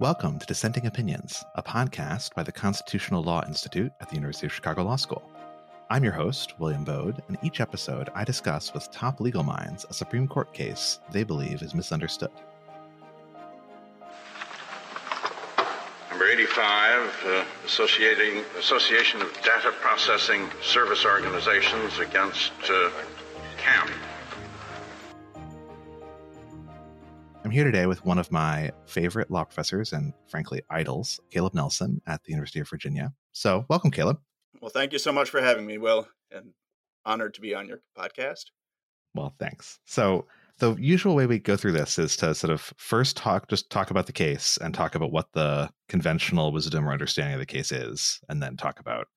[0.00, 4.52] Welcome to Dissenting Opinions, a podcast by the Constitutional Law Institute at the University of
[4.54, 5.22] Chicago Law School.
[5.90, 9.92] I'm your host, William Baude, and each episode I discuss with top legal minds a
[9.92, 12.30] Supreme Court case they believe is misunderstood.
[16.08, 22.88] Number 85, uh, Associating, Association of Data Processing Service Organizations against uh,
[23.58, 23.90] CAMP.
[27.50, 32.00] I'm here today with one of my favorite law professors and, frankly, idols, Caleb Nelson
[32.06, 33.12] at the University of Virginia.
[33.32, 34.20] So, welcome, Caleb.
[34.60, 36.52] Well, thank you so much for having me, Will, and
[37.04, 38.44] honored to be on your podcast.
[39.16, 39.80] Well, thanks.
[39.84, 40.28] So,
[40.58, 43.90] the usual way we go through this is to sort of first talk, just talk
[43.90, 47.72] about the case and talk about what the conventional wisdom or understanding of the case
[47.72, 49.08] is, and then talk about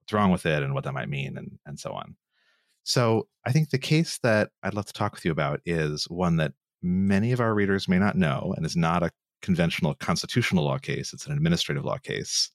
[0.00, 2.16] what's wrong with it and what that might mean and, and so on.
[2.82, 6.38] So, I think the case that I'd love to talk with you about is one
[6.38, 9.10] that many of our readers may not know and is not a
[9.42, 11.12] conventional constitutional law case.
[11.12, 12.50] It's an administrative law case.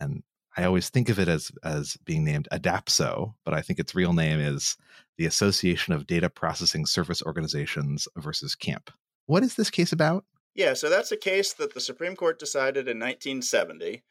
[0.00, 0.22] And
[0.56, 4.12] I always think of it as as being named ADAPSO, but I think its real
[4.12, 4.76] name is
[5.16, 8.90] the Association of Data Processing Service Organizations versus CAMP.
[9.26, 10.24] What is this case about?
[10.54, 14.02] Yeah, so that's a case that the Supreme Court decided in 1970.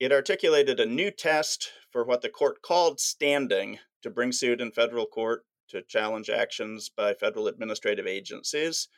[0.00, 4.70] It articulated a new test for what the court called standing to bring suit in
[4.70, 8.88] federal court to challenge actions by federal administrative agencies,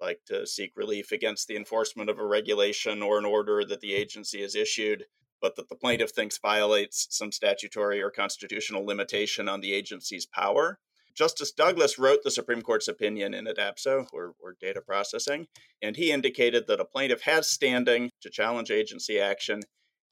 [0.00, 3.94] like to seek relief against the enforcement of a regulation or an order that the
[3.94, 5.04] agency has issued,
[5.40, 10.78] but that the plaintiff thinks violates some statutory or constitutional limitation on the agency's power.
[11.14, 15.48] Justice Douglas wrote the Supreme Court's opinion in ADAPSO, or, or, data processing,
[15.82, 19.62] and he indicated that a plaintiff has standing to challenge agency action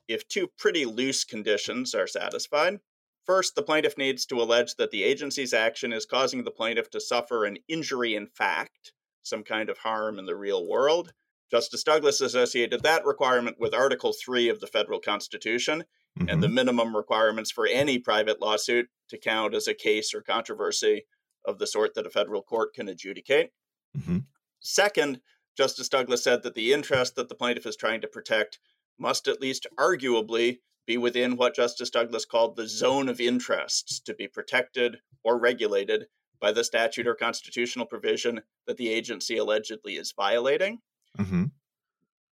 [0.08, 2.80] if two pretty loose conditions are satisfied.
[3.26, 7.00] First, the plaintiff needs to allege that the agency's action is causing the plaintiff to
[7.00, 11.12] suffer an injury in fact, some kind of harm in the real world.
[11.50, 15.84] Justice Douglas associated that requirement with Article 3 of the federal Constitution
[16.18, 16.28] mm-hmm.
[16.28, 16.54] and the mm-hmm.
[16.54, 21.06] minimum requirements for any private lawsuit to count as a case or controversy
[21.44, 23.50] of the sort that a federal court can adjudicate.
[23.96, 24.18] Mm-hmm.
[24.60, 25.20] Second,
[25.56, 28.58] Justice Douglas said that the interest that the plaintiff is trying to protect
[28.98, 34.14] must at least arguably be within what Justice Douglas called the zone of interests to
[34.14, 36.06] be protected or regulated
[36.40, 40.78] by the statute or constitutional provision that the agency allegedly is violating.
[41.18, 41.44] Mm-hmm.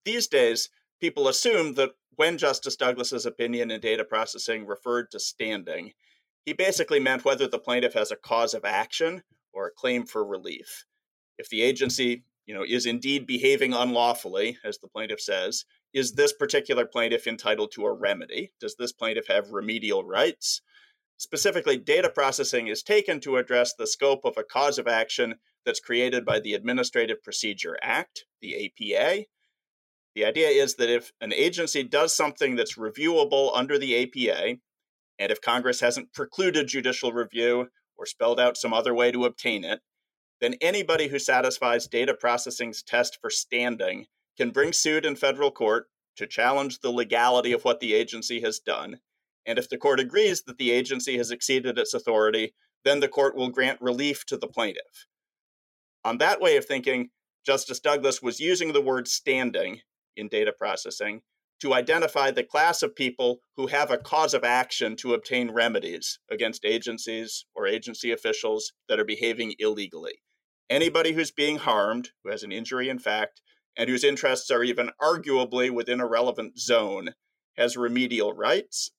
[0.05, 0.69] These days,
[0.99, 5.93] people assume that when Justice Douglas's opinion in data processing referred to standing,
[6.45, 10.25] he basically meant whether the plaintiff has a cause of action or a claim for
[10.25, 10.85] relief.
[11.37, 16.33] If the agency, you know, is indeed behaving unlawfully, as the plaintiff says, is this
[16.33, 18.51] particular plaintiff entitled to a remedy?
[18.59, 20.61] Does this plaintiff have remedial rights?
[21.17, 25.79] Specifically, data processing is taken to address the scope of a cause of action that's
[25.79, 29.25] created by the Administrative Procedure Act, the APA.
[30.15, 34.57] The idea is that if an agency does something that's reviewable under the APA,
[35.19, 39.63] and if Congress hasn't precluded judicial review or spelled out some other way to obtain
[39.63, 39.79] it,
[40.41, 44.07] then anybody who satisfies data processing's test for standing
[44.37, 48.59] can bring suit in federal court to challenge the legality of what the agency has
[48.59, 48.99] done.
[49.45, 52.53] And if the court agrees that the agency has exceeded its authority,
[52.85, 55.07] then the court will grant relief to the plaintiff.
[56.03, 57.09] On that way of thinking,
[57.45, 59.81] Justice Douglas was using the word standing
[60.15, 61.21] in data processing
[61.61, 66.19] to identify the class of people who have a cause of action to obtain remedies
[66.29, 70.21] against agencies or agency officials that are behaving illegally.
[70.69, 73.41] Anybody who's being harmed, who has an injury in fact,
[73.75, 77.13] and whose interests are even arguably within a relevant zone
[77.57, 78.91] has remedial rights.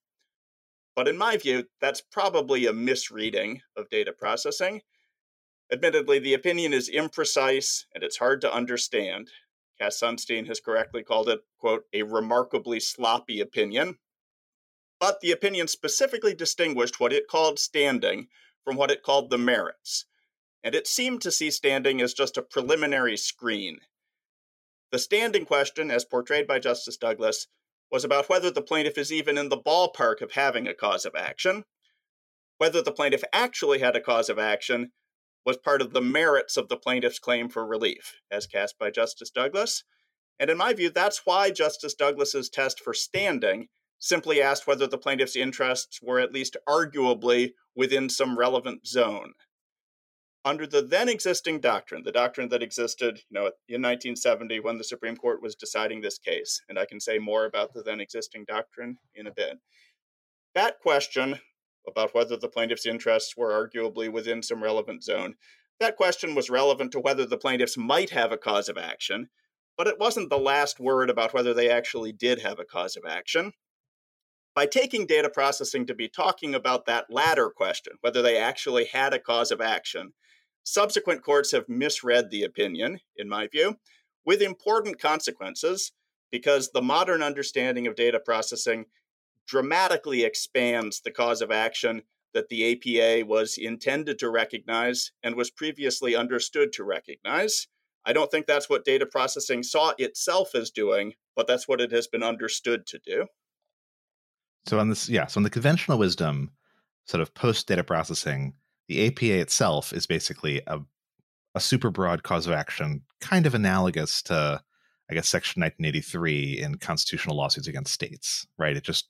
[0.97, 4.83] But in my view, that's probably a misreading of data processing.
[5.73, 9.31] Admittedly, the opinion is imprecise and it's hard to understand.
[9.79, 13.99] Cass Sunstein has correctly called it, quote, a remarkably sloppy opinion.
[15.01, 18.29] But the opinion specifically distinguished what it called standing
[18.65, 20.07] from what it called the merits.
[20.63, 23.81] And it seemed to see standing as just a preliminary screen
[24.95, 27.49] the standing question, as portrayed by Justice Douglas,
[27.91, 31.17] was about whether the plaintiff is even in the ballpark of having a cause of
[31.17, 31.65] action.
[32.59, 34.93] Whether the plaintiff actually had a cause of action
[35.45, 39.31] was part of the merits of the plaintiff's claim for relief, as cast by Justice
[39.31, 39.83] Douglas.
[40.39, 43.67] And in my view, that's why Justice Douglas's test for standing
[43.99, 49.33] simply asked whether the plaintiff's interests were at least arguably within some relevant zone
[50.45, 54.85] under the then existing doctrine, the doctrine that existed, you know, in 1970 when the
[54.85, 58.45] Supreme Court was deciding this case, and I can say more about the then existing
[58.47, 59.59] doctrine in a bit.
[60.55, 61.41] That question
[61.87, 65.35] about whether the plaintiff's interests were arguably within some relevant zone,
[65.81, 69.29] that question was relevant to whether the plaintiffs might have a cause of action
[69.77, 73.05] but it wasn't the last word about whether they actually did have a cause of
[73.09, 73.53] action.
[74.55, 79.13] By taking data processing to be talking about that latter question, whether they actually had
[79.13, 80.13] a cause of action,
[80.65, 83.77] subsequent courts have misread the opinion, in my view,
[84.25, 85.93] with important consequences
[86.31, 88.87] because the modern understanding of data processing
[89.47, 92.03] dramatically expands the cause of action
[92.33, 97.69] that the APA was intended to recognize and was previously understood to recognize.
[98.05, 101.93] I don't think that's what data processing saw itself as doing, but that's what it
[101.93, 103.27] has been understood to do.
[104.67, 106.51] So on this, yeah, so in the conventional wisdom,
[107.07, 108.55] sort of post data processing,
[108.89, 110.81] the APA itself is basically a
[111.55, 114.61] a super broad cause of action, kind of analogous to,
[115.09, 118.77] I guess, Section 1983 in constitutional lawsuits against states, right?
[118.77, 119.09] It just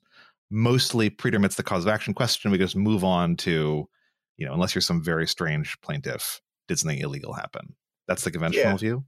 [0.51, 2.51] mostly predetermines the cause of action question.
[2.51, 3.89] We just move on to,
[4.37, 7.75] you know, unless you're some very strange plaintiff, did something illegal happen?
[8.07, 8.77] That's the conventional Yeah.
[8.77, 9.05] view.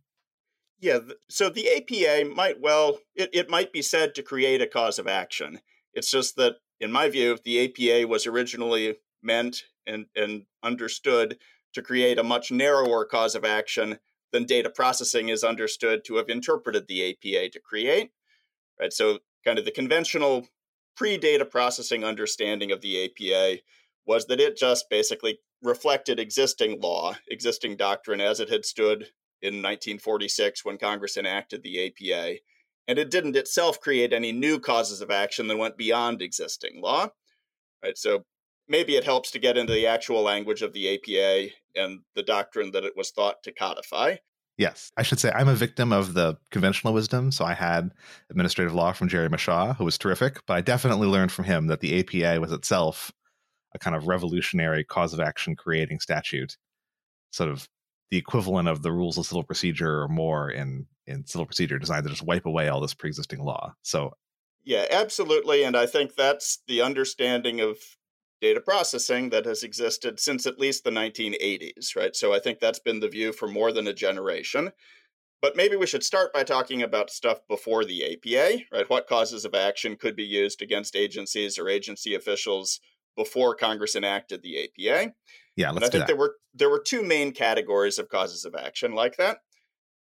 [0.79, 4.99] Yeah, so the APA might well, it, it might be said to create a cause
[4.99, 5.59] of action.
[5.93, 11.37] It's just that, in my view, the APA was originally meant and, and understood
[11.73, 13.99] to create a much narrower cause of action
[14.31, 18.11] than data processing is understood to have interpreted the APA to create.
[18.79, 18.93] Right.
[18.93, 20.47] So, kind of the conventional
[20.95, 23.61] pre data processing understanding of the APA
[24.05, 29.07] was that it just basically reflected existing law, existing doctrine as it had stood
[29.41, 32.39] in 1946 when Congress enacted the APA.
[32.87, 37.09] And it didn't itself create any new causes of action that went beyond existing law.
[37.83, 37.97] Right.
[37.97, 38.25] So
[38.67, 42.71] maybe it helps to get into the actual language of the APA and the doctrine
[42.71, 44.15] that it was thought to codify.
[44.57, 47.31] Yes, I should say I'm a victim of the conventional wisdom.
[47.31, 47.91] So I had
[48.31, 51.79] administrative law from Jerry Mashaw, who was terrific, but I definitely learned from him that
[51.79, 53.11] the APA was itself
[53.75, 56.57] a kind of revolutionary cause of action creating statute,
[57.31, 57.69] sort of
[58.09, 62.03] the equivalent of the rules of civil procedure or more in in civil procedure, designed
[62.03, 63.75] to just wipe away all this pre-existing law.
[63.83, 64.13] So
[64.63, 65.63] Yeah, absolutely.
[65.63, 67.77] And I think that's the understanding of
[68.41, 72.15] data processing that has existed since at least the 1980s, right?
[72.15, 74.71] So I think that's been the view for more than a generation.
[75.41, 78.89] But maybe we should start by talking about stuff before the APA, right?
[78.89, 82.79] What causes of action could be used against agencies or agency officials
[83.15, 85.13] before Congress enacted the APA?
[85.55, 86.07] yeah, And I let's think that.
[86.07, 89.39] there were there were two main categories of causes of action like that.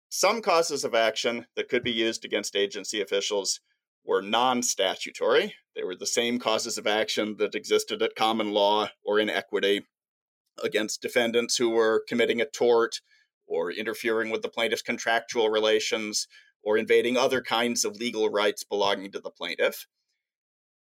[0.09, 3.59] Some causes of action that could be used against agency officials
[4.05, 5.55] were non-statutory.
[5.75, 9.85] They were the same causes of action that existed at common law or in equity
[10.63, 13.01] against defendants who were committing a tort
[13.47, 16.27] or interfering with the plaintiff's contractual relations
[16.63, 19.87] or invading other kinds of legal rights belonging to the plaintiff.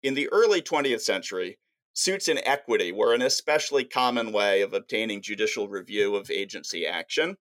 [0.04, 1.58] In the early 20th century,
[1.94, 7.38] suits in equity were an especially common way of obtaining judicial review of agency action.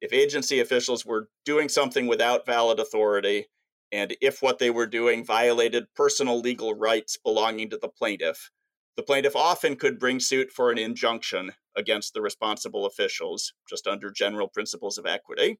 [0.00, 3.46] If agency officials were doing something without valid authority,
[3.92, 8.50] and if what they were doing violated personal legal rights belonging to the plaintiff,
[8.96, 14.10] the plaintiff often could bring suit for an injunction against the responsible officials, just under
[14.10, 15.58] general principles of equity.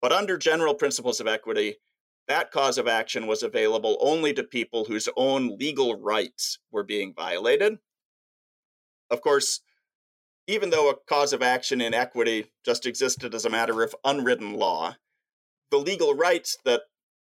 [0.00, 1.76] But under general principles of equity,
[2.28, 7.14] that cause of action was available only to people whose own legal rights were being
[7.14, 7.78] violated.
[9.10, 9.60] Of course,
[10.46, 14.54] even though a cause of action in equity just existed as a matter of unwritten
[14.54, 14.96] law,
[15.70, 16.82] the legal rights that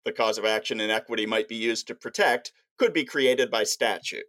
[0.05, 3.63] the cause of action in equity might be used to protect could be created by
[3.63, 4.25] statute.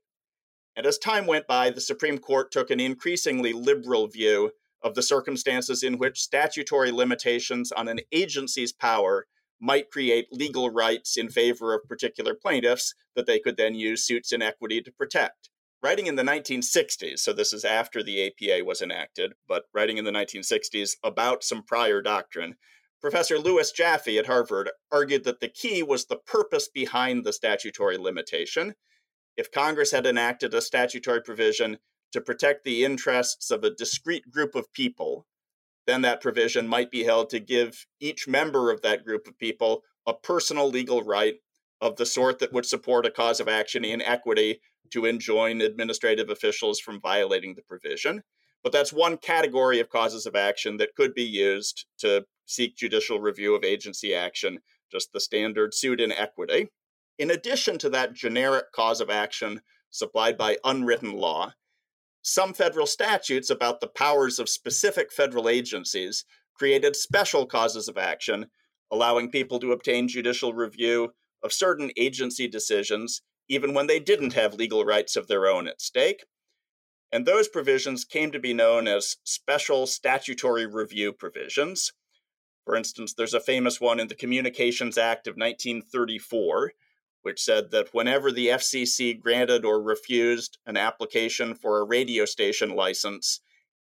[0.76, 5.02] And as time went by, the Supreme Court took an increasingly liberal view of the
[5.02, 9.26] circumstances in which statutory limitations on an agency's power
[9.60, 14.32] might create legal rights in favor of particular plaintiffs that they could then use suits
[14.32, 15.48] in equity to protect.
[15.82, 20.04] Writing in the 1960s, so this is after the APA was enacted, but writing in
[20.04, 22.56] the 1960s about some prior doctrine,
[23.04, 27.99] Professor Louis Jaffe at Harvard argued that the key was the purpose behind the statutory
[27.99, 28.73] limitation.
[29.37, 31.76] If Congress had enacted a statutory provision
[32.12, 35.26] to protect the interests of a discrete group of people,
[35.87, 39.82] then that provision might be held to give each member of that group of people
[40.06, 41.34] a personal legal right
[41.82, 46.30] of the sort that would support a cause of action in equity to enjoin administrative
[46.30, 48.23] officials from violating the provision.
[48.62, 53.20] But that's one category of causes of action that could be used to seek judicial
[53.20, 54.60] review of agency action,
[54.90, 56.68] just the standard suit in equity.
[57.18, 59.60] In addition to that generic cause of action
[59.90, 61.54] supplied by unwritten law,
[62.22, 66.24] some federal statutes about the powers of specific federal agencies
[66.54, 68.46] created special causes of action,
[68.90, 74.54] allowing people to obtain judicial review of certain agency decisions, even when they didn't have
[74.54, 76.24] legal rights of their own at stake.
[77.12, 81.92] And those provisions came to be known as special statutory review provisions.
[82.64, 86.73] For instance, there's a famous one in the Communications Act of 1934,
[87.23, 92.75] which said that whenever the FCC granted or refused an application for a radio station
[92.75, 93.40] license,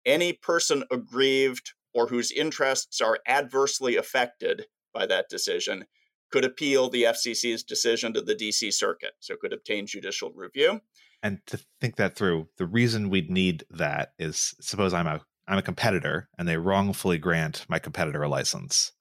[0.04, 5.84] any person aggrieved or whose interests are adversely affected by that decision
[6.30, 10.80] could appeal the FCC's decision to the DC Circuit, so could obtain judicial review.
[11.22, 15.58] And to think that through, the reason we'd need that is suppose I'm a I'm
[15.58, 18.92] a competitor and they wrongfully grant my competitor a license.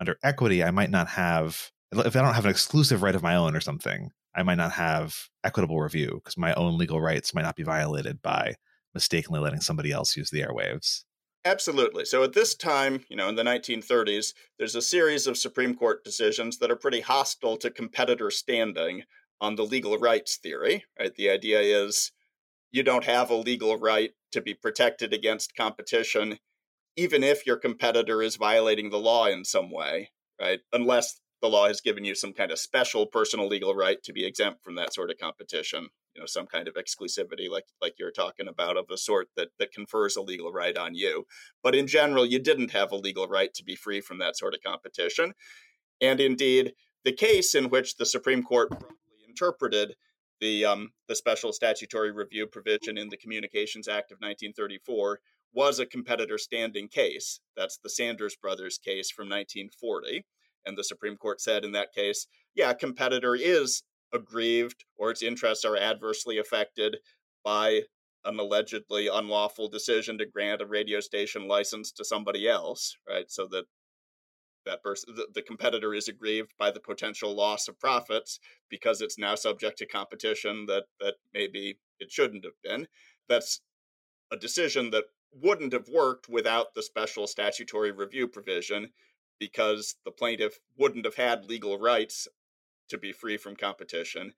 [0.00, 3.36] Under equity, I might not have if I don't have an exclusive right of my
[3.36, 7.42] own or something, I might not have equitable review because my own legal rights might
[7.42, 8.56] not be violated by
[8.92, 11.04] mistakenly letting somebody else use the airwaves.
[11.44, 12.04] Absolutely.
[12.04, 16.02] So at this time, you know, in the 1930s, there's a series of Supreme Court
[16.02, 19.04] decisions that are pretty hostile to competitor standing
[19.40, 21.14] on the legal rights theory, right?
[21.14, 22.10] The idea is
[22.72, 26.38] you don't have a legal right to be protected against competition
[26.96, 30.60] even if your competitor is violating the law in some way, right?
[30.72, 34.24] Unless the law has given you some kind of special personal legal right to be
[34.24, 38.10] exempt from that sort of competition you know some kind of exclusivity like like you're
[38.10, 41.26] talking about of a sort that that confers a legal right on you
[41.62, 44.54] but in general you didn't have a legal right to be free from that sort
[44.54, 45.34] of competition
[46.00, 46.72] and indeed
[47.04, 48.72] the case in which the supreme court
[49.28, 49.94] interpreted
[50.40, 55.20] the um, the special statutory review provision in the communications act of 1934
[55.52, 60.24] was a competitor standing case that's the sanders brothers case from 1940
[60.66, 65.64] and the Supreme Court said in that case, yeah, competitor is aggrieved or its interests
[65.64, 66.98] are adversely affected
[67.44, 67.82] by
[68.24, 73.30] an allegedly unlawful decision to grant a radio station license to somebody else, right?
[73.30, 73.64] So that
[74.66, 79.18] that person, the, the competitor is aggrieved by the potential loss of profits because it's
[79.18, 82.86] now subject to competition that that maybe it shouldn't have been.
[83.28, 83.60] That's
[84.30, 88.90] a decision that wouldn't have worked without the special statutory review provision
[89.38, 92.28] because the plaintiff wouldn't have had legal rights
[92.88, 94.32] to be free from competition.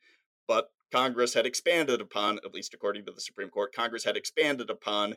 [0.46, 4.70] But Congress had expanded upon, at least according to the Supreme Court, Congress had expanded
[4.70, 5.16] upon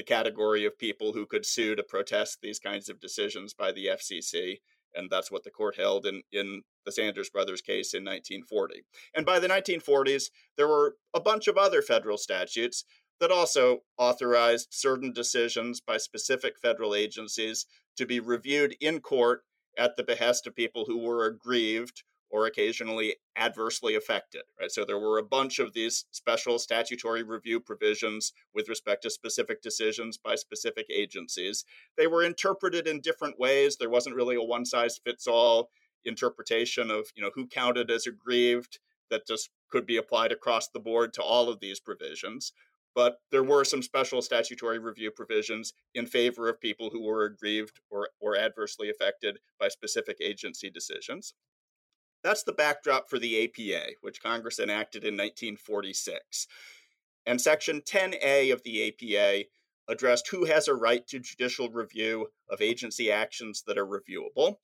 [0.00, 3.84] the category of people who could sue to protest these kinds of decisions by the
[3.84, 4.60] FCC.
[4.94, 8.82] And that's what the court held in, in the Sanders Brothers case in 1940.
[9.14, 12.86] And by the 1940s, there were a bunch of other federal statutes
[13.20, 17.66] that also authorized certain decisions by specific federal agencies
[17.98, 19.42] to be reviewed in court
[19.76, 24.70] at the behest of people who were aggrieved or occasionally adversely affected right?
[24.70, 29.62] So there were a bunch of these special statutory review provisions with respect to specific
[29.62, 31.64] decisions by specific agencies.
[31.96, 33.76] They were interpreted in different ways.
[33.76, 35.70] There wasn't really a one size fits all
[36.04, 38.78] interpretation of you know who counted as aggrieved
[39.10, 42.52] that just could be applied across the board to all of these provisions.
[42.94, 47.80] But there were some special statutory review provisions in favor of people who were aggrieved
[47.88, 51.34] or, or adversely affected by specific agency decisions.
[52.22, 56.46] That's the backdrop for the APA, which Congress enacted in 1946.
[57.26, 59.44] And Section 10A of the APA
[59.88, 64.56] addressed who has a right to judicial review of agency actions that are reviewable.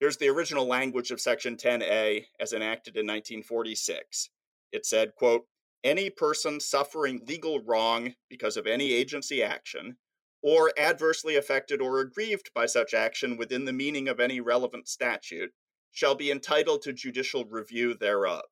[0.00, 4.30] Here's the original language of Section 10A as enacted in 1946.
[4.70, 5.46] It said, quote,
[5.82, 9.96] any person suffering legal wrong because of any agency action,
[10.42, 15.52] or adversely affected or aggrieved by such action within the meaning of any relevant statute,
[15.92, 18.44] shall be entitled to judicial review thereof.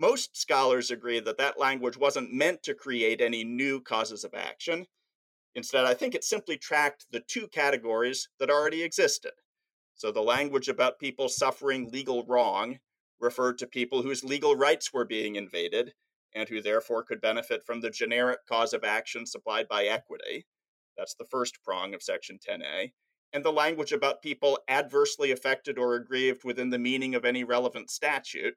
[0.00, 4.86] Most scholars agree that that language wasn't meant to create any new causes of action.
[5.54, 9.32] Instead, I think it simply tracked the two categories that already existed.
[9.94, 12.80] So the language about people suffering legal wrong
[13.20, 15.94] referred to people whose legal rights were being invaded
[16.34, 20.46] and who therefore could benefit from the generic cause of action supplied by equity.
[20.98, 22.92] That's the first prong of Section 10A.
[23.34, 27.90] And the language about people adversely affected or aggrieved within the meaning of any relevant
[27.90, 28.54] statute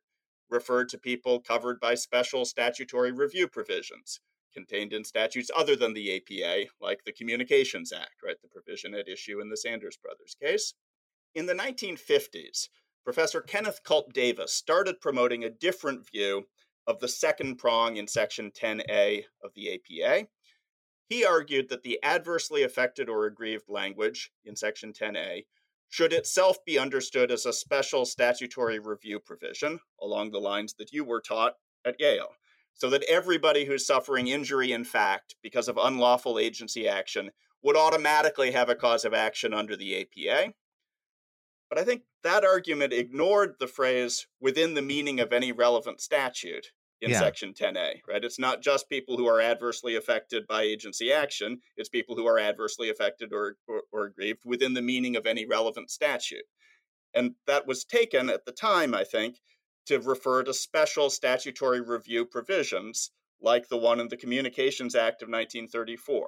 [0.49, 4.21] referred to people covered by special statutory review provisions
[4.53, 9.07] contained in statutes other than the APA, like the Communications Act, right, the provision at
[9.07, 10.73] issue in the Sanders Brothers case.
[11.35, 12.69] In the 1950s,
[13.03, 16.43] Professor Kenneth Culp Davis started promoting a different view
[16.85, 20.27] of the second prong in Section 10A of the APA.
[21.07, 25.45] He argued that the adversely affected or aggrieved language in Section 10A
[25.89, 31.05] should itself be understood as a special statutory review provision along the lines that you
[31.05, 31.53] were taught
[31.85, 32.35] at Yale,
[32.73, 37.31] so that everybody who's suffering injury in fact because of unlawful agency action
[37.63, 40.53] would automatically have a cause of action under the APA
[41.69, 46.71] but I think that argument ignored the phrase within the meaning of any relevant statute,
[47.01, 47.19] in yeah.
[47.19, 48.23] Section 10A, right?
[48.23, 52.39] It's not just people who are adversely affected by agency action, it's people who are
[52.39, 56.45] adversely affected or, or, or aggrieved within the meaning of any relevant statute.
[57.13, 59.37] And that was taken at the time, I think,
[59.87, 63.11] to refer to special statutory review provisions
[63.41, 66.27] like the one in the Communications Act of 1934.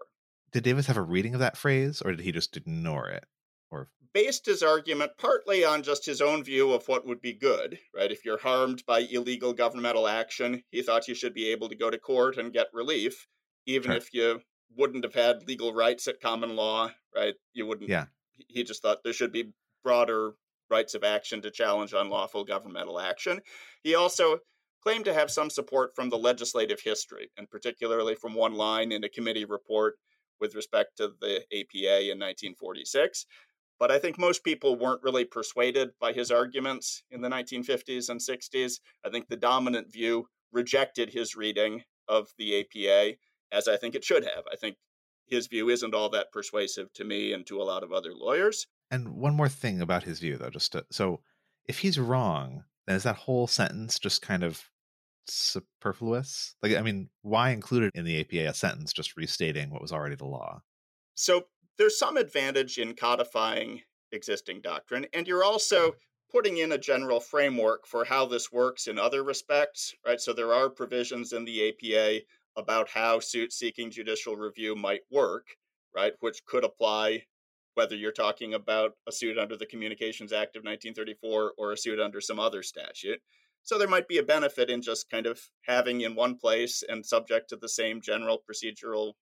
[0.52, 3.26] Did Davis have a reading of that phrase, or did he just ignore it?
[3.72, 7.80] Or based his argument partly on just his own view of what would be good,
[7.96, 8.12] right?
[8.12, 11.90] If you're harmed by illegal governmental action, he thought you should be able to go
[11.90, 13.28] to court and get relief,
[13.66, 13.98] even sure.
[13.98, 14.42] if you
[14.76, 17.36] wouldn't have had legal rights at common law, right?
[17.54, 17.90] You wouldn't.
[17.90, 18.06] Yeah.
[18.48, 19.52] He just thought there should be
[19.84, 20.34] broader
[20.70, 23.42] rights of action to challenge unlawful governmental action.
[23.84, 24.40] He also
[24.82, 29.04] claimed to have some support from the legislative history, and particularly from one line in
[29.04, 29.96] a committee report
[30.40, 33.26] with respect to the APA in 1946.
[33.80, 38.20] But I think most people weren't really persuaded by his arguments in the 1950s and
[38.20, 38.80] 60s.
[39.06, 43.16] I think the dominant view rejected his reading of the APA,
[43.52, 44.44] as I think it should have.
[44.52, 44.76] I think
[45.26, 48.68] his view isn't all that persuasive to me and to a lot of other lawyers.
[48.92, 51.22] And one more thing about his view, though, just to, so
[51.66, 54.64] if he's wrong, then is that whole sentence just kind of
[55.28, 56.56] superfluous?
[56.64, 59.92] Like, I mean, why include it in the APA a sentence just restating what was
[59.92, 60.64] already the law?
[61.14, 61.44] So
[61.80, 63.82] there's some advantage in codifying
[64.12, 65.94] existing doctrine, and you're also
[66.32, 70.20] putting in a general framework for how this works in other respects, right?
[70.20, 75.48] So there are provisions in the APA about how suit seeking judicial review might work,
[75.96, 76.14] right?
[76.20, 77.24] Which could apply
[77.74, 82.00] whether you're talking about a suit under the Communications Act of 1934 or a suit
[82.00, 83.22] under some other statute.
[83.64, 87.06] So there might be a benefit in just kind of having in one place and
[87.06, 89.14] subject to the same general procedural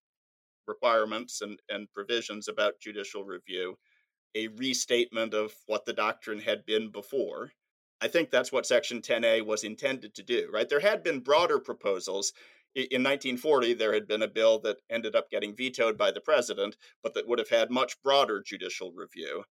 [0.68, 3.78] requirements and, and provisions about judicial review,
[4.36, 7.52] a restatement of what the doctrine had been before.
[8.02, 10.70] I think that's what Section 10A was intended to do, right?
[10.70, 12.34] There had been broader proposals.
[12.76, 16.78] In 1940, there had been a bill that ended up getting vetoed by the president,
[17.02, 19.44] but that would have had much broader judicial review.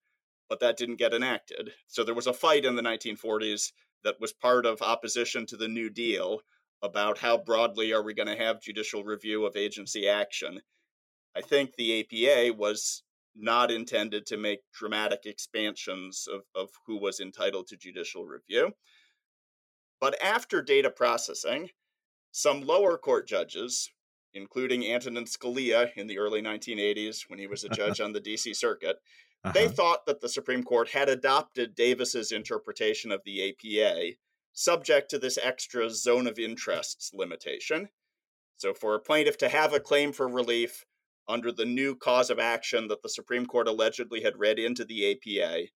[0.49, 1.73] But that didn't get enacted.
[1.89, 3.73] So there was a fight in the 1940s
[4.05, 6.41] that was part of opposition to the New Deal
[6.83, 10.61] about how broadly are we going to have judicial review of agency action.
[11.37, 13.03] I think the APA was
[13.35, 18.73] not intended to make dramatic expansions of, of who was entitled to judicial review.
[20.01, 21.71] But after data processing,
[22.33, 23.91] some lower court judges,
[24.33, 28.57] including Antonin Scalia in the early 1980s when he was a judge on the DC
[28.57, 28.97] Circuit,
[29.47, 29.53] uh-huh.
[29.53, 34.17] They thought that the Supreme Court had adopted Davis's interpretation of the APA,
[34.53, 37.89] subject to this extra zone of interests limitation.
[38.57, 40.85] So, for a plaintiff to have a claim for relief
[41.29, 45.11] under the new cause of action that the Supreme Court allegedly had read into the
[45.13, 45.69] APA,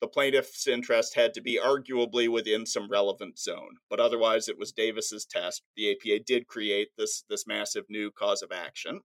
[0.00, 3.76] the plaintiff's interest had to be arguably within some relevant zone.
[3.88, 5.62] But otherwise, it was Davis's test.
[5.76, 9.00] The APA did create this, this massive new cause of action.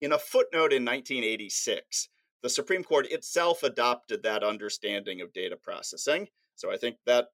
[0.00, 2.08] In a footnote in 1986,
[2.42, 6.28] the Supreme Court itself adopted that understanding of data processing.
[6.54, 7.28] So I think that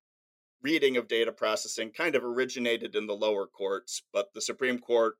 [0.62, 5.16] reading of data processing kind of originated in the lower courts, but the Supreme Court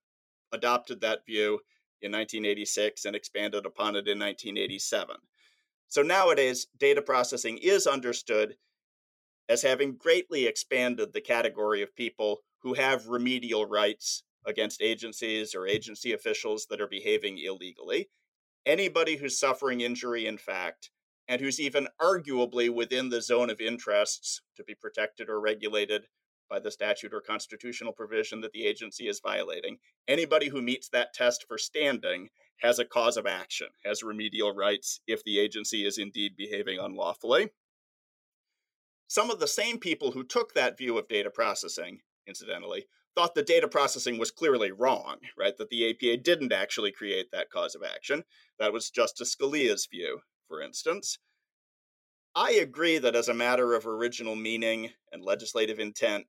[0.53, 1.61] adopted that view
[2.03, 5.17] in 1986 and expanded upon it in 1987.
[5.89, 8.57] So nowadays, data processing is understood
[9.49, 15.67] as having greatly expanded the category of people who have remedial rights against agencies or
[15.67, 18.09] agency officials that are behaving illegally
[18.67, 20.91] anybody who's suffering injury in fact
[21.29, 26.07] and who's even arguably within the zone of interests to be protected or regulated
[26.53, 29.79] by the statute or constitutional provision that the agency is violating.
[30.07, 32.29] Anybody who meets that test for standing
[32.61, 37.53] has a cause of action, has remedial rights if the agency is indeed behaving unlawfully.
[39.09, 42.85] Some of the same people who took that view of data processing, incidentally,
[43.15, 45.57] thought the data processing was clearly wrong, right?
[45.57, 48.25] That the APA didn't actually create that cause of action.
[48.59, 51.19] That was Justice Scalia's view, for instance.
[52.35, 56.27] I agree that as a matter of original meaning and legislative intent,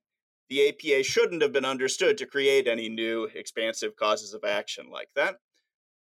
[0.48, 5.08] the APA shouldn't have been understood to create any new expansive causes of action like
[5.14, 5.36] that.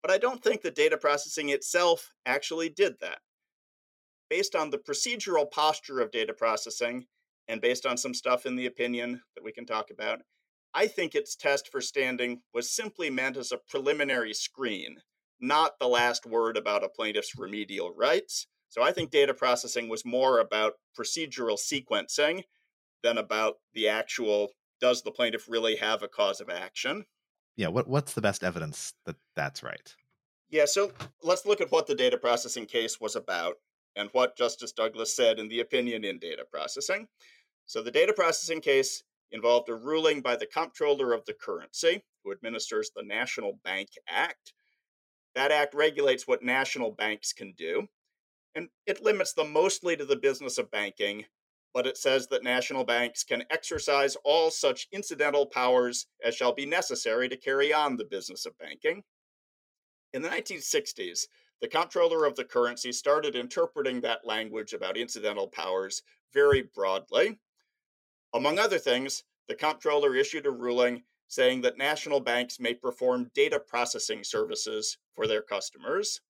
[0.02, 3.18] But I don't think that data processing itself actually did that.
[4.28, 7.06] Based on the procedural posture of data processing,
[7.48, 10.20] and based on some stuff in the opinion that we can talk about,
[10.74, 14.96] I think its test for standing was simply meant as a preliminary screen,
[15.40, 18.46] not the last word about a plaintiff's remedial rights.
[18.70, 22.44] So I think data processing was more about procedural sequencing
[23.02, 27.04] than about the actual does the plaintiff really have a cause of action?
[27.56, 29.94] Yeah, what what's the best evidence that that's right?
[30.50, 33.54] Yeah, so let's look at what the data processing case was about
[33.96, 37.08] and what Justice Douglas said in the opinion in data processing.
[37.66, 42.32] So the data processing case involved a ruling by the comptroller of the currency, who
[42.32, 44.52] administers the National Bank Act.
[45.34, 47.88] That act regulates what national banks can do,
[48.54, 51.24] and it limits them mostly to the business of banking,
[51.74, 56.66] but it says that national banks can exercise all such incidental powers as shall be
[56.66, 59.02] necessary to carry on the business of banking.
[60.12, 61.26] In the 1960s,
[61.60, 66.02] the comptroller of the currency started interpreting that language about incidental powers
[66.34, 67.38] very broadly.
[68.34, 73.58] Among other things, the comptroller issued a ruling saying that national banks may perform data
[73.58, 76.20] processing services for their customers.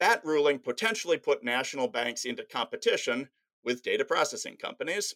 [0.00, 3.28] That ruling potentially put national banks into competition
[3.64, 5.14] with data processing companies.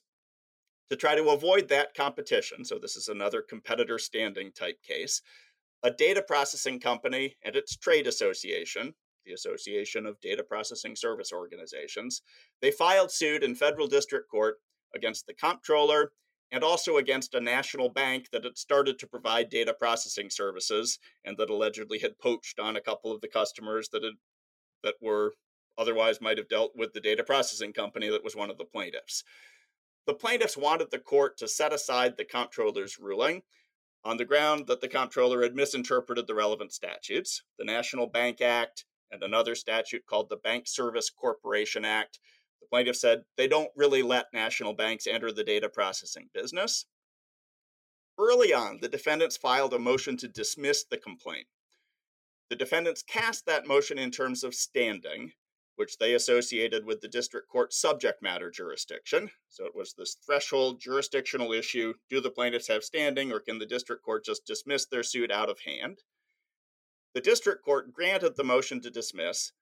[0.91, 5.23] To try to avoid that competition, so this is another competitor standing type case,
[5.83, 12.23] a data processing company and its trade association, the Association of Data Processing Service Organizations,
[12.61, 14.57] they filed suit in federal district court
[14.95, 16.13] against the comptroller
[16.53, 21.37] and also against a national bank that had started to provide data processing services and
[21.39, 24.15] that allegedly had poached on a couple of the customers that had
[24.83, 25.33] that were
[25.79, 29.25] otherwise might have dealt with the data processing company that was one of the plaintiffs.
[30.07, 33.43] The plaintiffs wanted the court to set aside the comptroller's ruling
[34.05, 38.85] on the ground that the comptroller had misinterpreted the relevant statutes, the National Bank Act
[39.11, 42.19] and another statute called the Bank Service Corporation Act.
[42.61, 46.87] The plaintiff said they don't really let national banks enter the data processing business.
[48.19, 51.47] Early on, the defendants filed a motion to dismiss the complaint.
[52.51, 55.33] The defendants cast that motion in terms of standing,
[55.77, 59.31] which they associated with the district court subject matter jurisdiction.
[59.49, 63.67] So it was this threshold jurisdictional issue do the plaintiffs have standing, or can the
[63.67, 66.03] district court just dismiss their suit out of hand?
[67.15, 69.53] The district court granted the motion to dismiss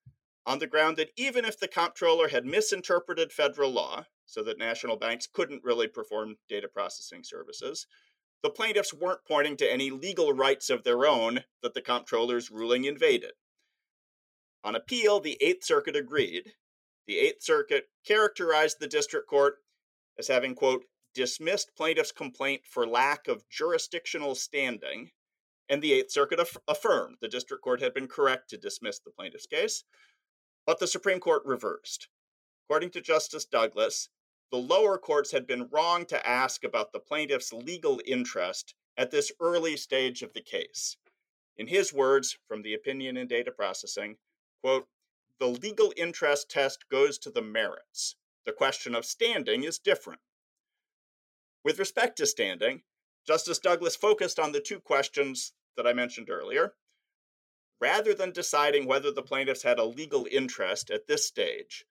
[0.44, 4.96] on the ground that even if the comptroller had misinterpreted federal law, so that national
[4.96, 7.86] banks couldn't really perform data processing services,
[8.42, 12.84] the plaintiffs weren't pointing to any legal rights of their own that the comptroller's ruling
[12.84, 13.32] invaded.
[14.64, 16.52] On appeal, the Eighth Circuit agreed.
[17.06, 19.56] The Eighth Circuit characterized the district court
[20.18, 25.10] as having, quote, dismissed plaintiff's complaint for lack of jurisdictional standing,
[25.68, 29.10] and the Eighth Circuit aff- affirmed the district court had been correct to dismiss the
[29.10, 29.84] plaintiff's case,
[30.66, 32.08] but the Supreme Court reversed.
[32.66, 34.08] According to Justice Douglas,
[34.50, 39.32] the lower courts had been wrong to ask about the plaintiff's legal interest at this
[39.40, 40.96] early stage of the case.
[41.56, 44.16] In his words from the opinion in data processing,
[44.62, 44.86] Quote,
[45.40, 48.16] the legal interest test goes to the merits.
[48.46, 50.20] The question of standing is different.
[51.64, 52.82] With respect to standing,
[53.26, 56.74] Justice Douglas focused on the two questions that I mentioned earlier.
[57.80, 61.84] Rather than deciding whether the plaintiffs had a legal interest at this stage,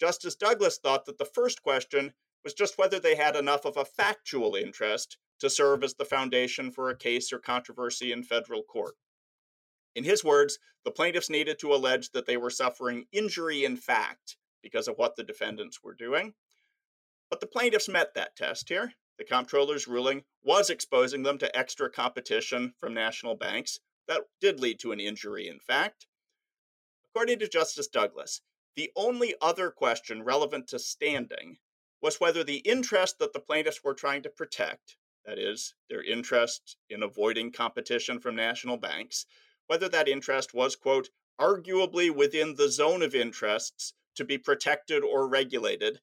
[0.00, 3.84] Justice Douglas thought that the first question was just whether they had enough of a
[3.84, 8.94] factual interest to serve as the foundation for a case or controversy in federal court.
[9.94, 14.36] In his words, the plaintiffs needed to allege that they were suffering injury in fact
[14.62, 16.34] because of what the defendants were doing.
[17.30, 18.94] But the plaintiffs met that test here.
[19.18, 23.80] The comptroller's ruling was exposing them to extra competition from national banks.
[24.06, 26.06] That did lead to an injury in fact.
[27.10, 28.40] According to Justice Douglas,
[28.76, 31.58] the only other question relevant to standing
[32.00, 36.76] was whether the interest that the plaintiffs were trying to protect, that is, their interest
[36.88, 39.26] in avoiding competition from national banks,
[39.68, 41.08] whether that interest was, quote,
[41.40, 46.00] arguably within the zone of interests to be protected or regulated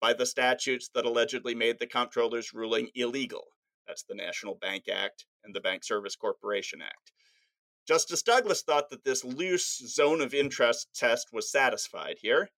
[0.00, 3.48] by the statutes that allegedly made the comptroller's ruling illegal.
[3.86, 7.12] That's the National Bank Act and the Bank Service Corporation Act.
[7.86, 12.50] Justice Douglas thought that this loose zone of interest test was satisfied here,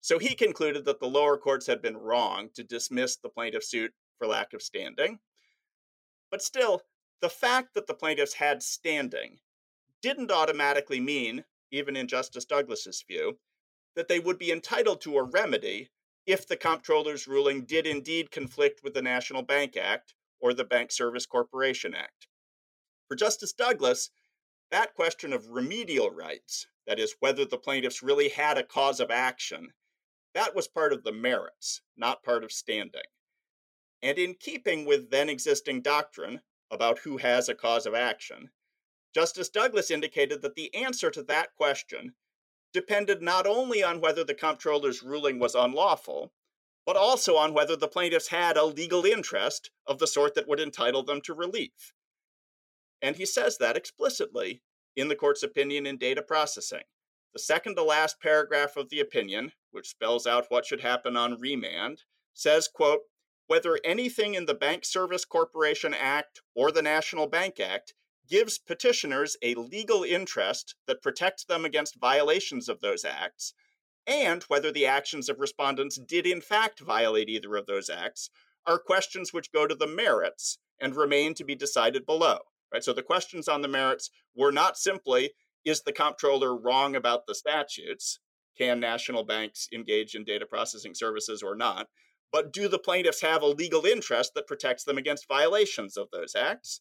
[0.00, 3.92] so he concluded that the lower courts had been wrong to dismiss the plaintiff's suit
[4.18, 5.18] for lack of standing.
[6.30, 6.82] But still,
[7.20, 9.38] the fact that the plaintiffs had standing
[10.02, 13.38] didn't automatically mean, even in Justice Douglas's view,
[13.96, 15.90] that they would be entitled to a remedy
[16.26, 20.92] if the comptroller's ruling did indeed conflict with the National Bank Act or the Bank
[20.92, 22.28] Service Corporation Act.
[23.08, 24.10] For Justice Douglas,
[24.70, 29.10] that question of remedial rights, that is, whether the plaintiffs really had a cause of
[29.10, 29.72] action,
[30.34, 33.00] that was part of the merits, not part of standing.
[34.02, 38.50] And in keeping with then existing doctrine about who has a cause of action,
[39.14, 42.14] Justice Douglas indicated that the answer to that question
[42.72, 46.32] depended not only on whether the comptroller's ruling was unlawful,
[46.84, 50.60] but also on whether the plaintiffs had a legal interest of the sort that would
[50.60, 51.92] entitle them to relief.
[53.00, 54.62] And he says that explicitly
[54.96, 56.82] in the court's opinion in data processing.
[57.32, 61.38] The second to last paragraph of the opinion, which spells out what should happen on
[61.38, 62.02] remand,
[62.34, 63.02] says, quote,
[63.46, 67.94] whether anything in the Bank Service Corporation Act or the National Bank Act
[68.28, 73.54] gives petitioners a legal interest that protects them against violations of those acts,
[74.06, 78.30] and whether the actions of respondents did in fact violate either of those acts,
[78.66, 82.38] are questions which go to the merits and remain to be decided below.
[82.72, 82.84] Right?
[82.84, 85.30] So the questions on the merits were not simply
[85.64, 88.20] is the comptroller wrong about the statutes?
[88.56, 91.88] Can national banks engage in data processing services or not?
[92.32, 96.34] But do the plaintiffs have a legal interest that protects them against violations of those
[96.34, 96.80] acts?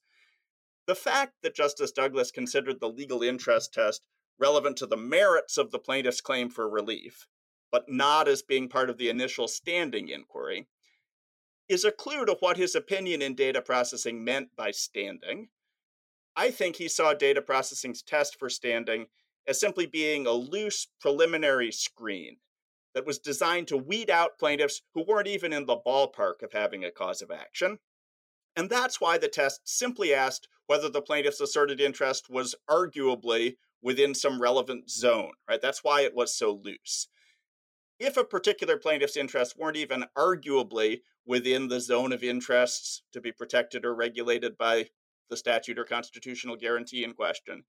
[0.87, 4.01] The fact that Justice Douglas considered the legal interest test
[4.39, 7.27] relevant to the merits of the plaintiff's claim for relief,
[7.71, 10.67] but not as being part of the initial standing inquiry,
[11.67, 15.49] is a clue to what his opinion in data processing meant by standing.
[16.37, 19.07] I think he saw data processing's test for standing
[19.45, 22.37] as simply being a loose preliminary screen
[22.93, 26.85] that was designed to weed out plaintiffs who weren't even in the ballpark of having
[26.85, 27.79] a cause of action.
[28.57, 34.15] And that's why the test simply asked whether the plaintiff's asserted interest was arguably within
[34.15, 35.61] some relevant zone, right?
[35.61, 37.07] That's why it was so loose.
[37.99, 43.31] If a particular plaintiff's interests weren't even arguably within the zone of interests to be
[43.31, 44.89] protected or regulated by
[45.29, 47.63] the statute or constitutional guarantee in question,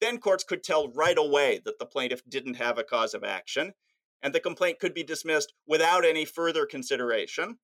[0.00, 3.74] then courts could tell right away that the plaintiff didn't have a cause of action,
[4.22, 7.58] and the complaint could be dismissed without any further consideration.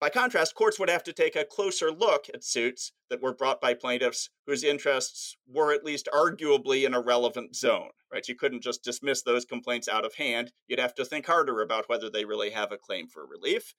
[0.00, 3.60] By contrast, courts would have to take a closer look at suits that were brought
[3.60, 7.90] by plaintiffs whose interests were at least arguably in a relevant zone.
[8.10, 8.26] Right?
[8.26, 10.52] You couldn't just dismiss those complaints out of hand.
[10.66, 13.74] You'd have to think harder about whether they really have a claim for relief.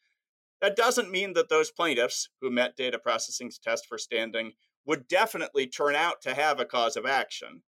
[0.62, 4.52] That doesn't mean that those plaintiffs who met data processing's test for standing
[4.86, 7.64] would definitely turn out to have a cause of action,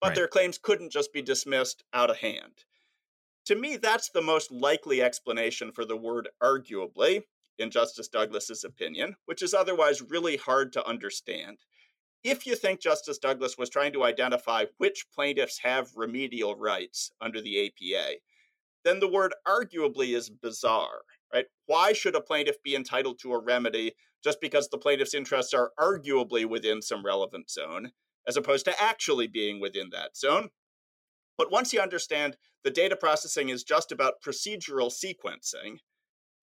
[0.00, 0.16] but right.
[0.16, 2.64] their claims couldn't just be dismissed out of hand.
[3.46, 7.22] To me, that's the most likely explanation for the word arguably
[7.58, 11.58] in Justice Douglas's opinion, which is otherwise really hard to understand.
[12.22, 17.40] If you think Justice Douglas was trying to identify which plaintiffs have remedial rights under
[17.40, 18.16] the APA,
[18.84, 21.46] then the word arguably is bizarre, right?
[21.66, 23.92] Why should a plaintiff be entitled to a remedy
[24.22, 27.92] just because the plaintiff's interests are arguably within some relevant zone,
[28.26, 30.50] as opposed to actually being within that zone?
[31.38, 35.78] But once you understand the data processing is just about procedural sequencing,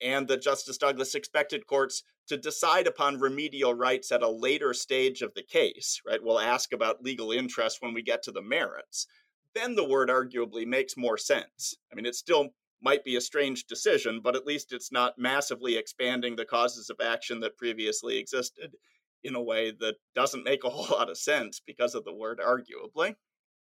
[0.04, 5.22] and that Justice Douglas expected courts to decide upon remedial rights at a later stage
[5.22, 6.24] of the case, right?
[6.24, 9.08] We'll ask about legal interest when we get to the merits.
[9.56, 11.76] Then the word arguably makes more sense.
[11.92, 12.50] I mean, it still
[12.82, 16.98] might be a strange decision, but at least it's not massively expanding the causes of
[17.04, 18.76] action that previously existed
[19.24, 22.40] in a way that doesn't make a whole lot of sense because of the word
[22.40, 23.16] arguably.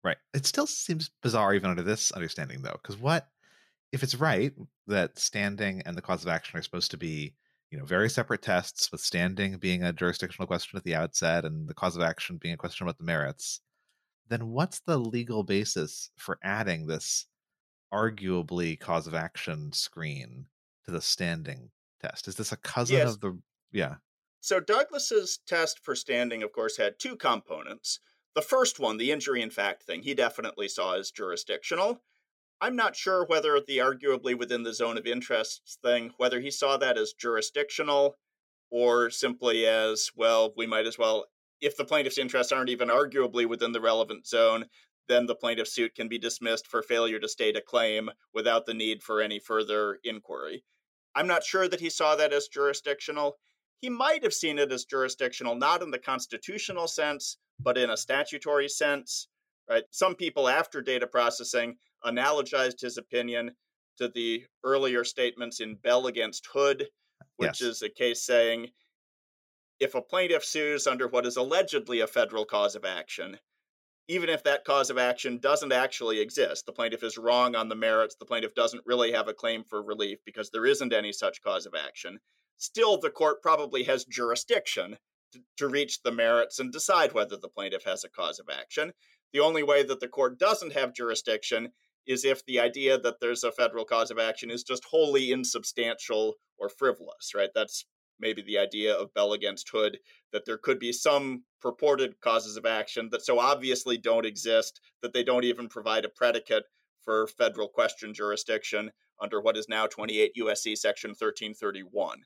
[0.03, 0.17] Right.
[0.35, 3.29] It still seems bizarre even under this understanding though, because what
[3.95, 4.53] if it's right
[4.89, 7.33] that standing and the cause of action are supposed to be,
[7.71, 11.69] you know, very separate tests, with standing being a jurisdictional question at the outset and
[11.69, 13.61] the cause of action being a question about the merits,
[14.29, 17.27] then what's the legal basis for adding this
[17.93, 20.47] arguably cause of action screen
[20.85, 21.71] to the standing
[22.03, 22.27] test?
[22.27, 23.15] Is this a cousin yes.
[23.15, 23.39] of the
[23.71, 23.95] yeah?
[24.41, 28.01] So Douglas's test for standing, of course, had two components.
[28.35, 32.03] The first one, the injury in fact thing, he definitely saw as jurisdictional.
[32.61, 36.77] I'm not sure whether the arguably within the zone of interests thing, whether he saw
[36.79, 38.17] that as jurisdictional
[38.71, 41.27] or simply as, well, we might as well,
[41.61, 44.67] if the plaintiff's interests aren't even arguably within the relevant zone,
[45.09, 48.75] then the plaintiff's suit can be dismissed for failure to state a claim without the
[48.75, 50.65] need for any further inquiry.
[51.15, 53.37] I'm not sure that he saw that as jurisdictional.
[53.81, 57.97] He might have seen it as jurisdictional, not in the constitutional sense, but in a
[57.97, 59.29] statutory sense,
[59.69, 59.85] right?
[59.91, 63.53] Some people after data processing analogized his opinion
[63.99, 66.89] to the earlier statements in Bell against Hood,
[67.37, 67.63] which yes.
[67.63, 68.69] is a case saying
[69.81, 73.39] if a plaintiff sues under what is allegedly a federal cause of action,
[74.09, 77.75] even if that cause of action doesn't actually exist, the plaintiff is wrong on the
[77.75, 81.43] merits, the plaintiff doesn't really have a claim for relief because there isn't any such
[81.43, 82.19] cause of action,
[82.59, 84.97] still the court probably has jurisdiction
[85.33, 88.93] to, to reach the merits and decide whether the plaintiff has a cause of action.
[89.33, 91.71] The only way that the court doesn't have jurisdiction
[92.07, 96.35] is if the idea that there's a federal cause of action is just wholly insubstantial
[96.59, 97.51] or frivolous, right?
[97.55, 97.87] That's
[98.21, 99.99] maybe the idea of Bell against Hood
[100.33, 105.13] that there could be some purported causes of action that so obviously don't exist that
[105.13, 106.65] they don't even provide a predicate
[107.03, 108.91] for federal question jurisdiction
[109.21, 112.21] under what is now 28 USC section 1331.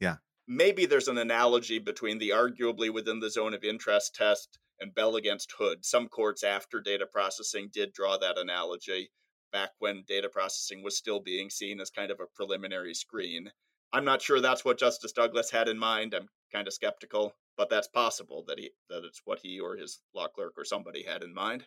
[0.00, 0.16] Yeah
[0.48, 5.16] maybe there's an analogy between the arguably within the zone of interest test and Bell
[5.16, 5.84] against Hood.
[5.84, 9.10] Some courts after data processing did draw that analogy
[9.52, 13.50] back when data processing was still being seen as kind of a preliminary screen.
[13.92, 16.14] I'm not sure that's what Justice Douglas had in mind.
[16.14, 20.00] I'm kind of skeptical, but that's possible that he that it's what he or his
[20.14, 21.64] law clerk or somebody had in mind.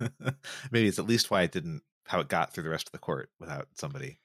[0.70, 2.98] Maybe it's at least why it didn't how it got through the rest of the
[2.98, 4.18] court without somebody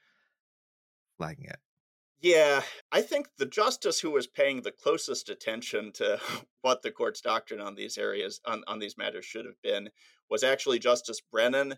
[1.18, 1.60] flagging it.
[2.24, 6.22] Yeah, I think the justice who was paying the closest attention to
[6.62, 9.90] what the court's doctrine on these areas on, on these matters should have been
[10.30, 11.76] was actually Justice Brennan,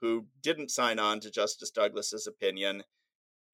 [0.00, 2.82] who didn't sign on to Justice Douglas's opinion.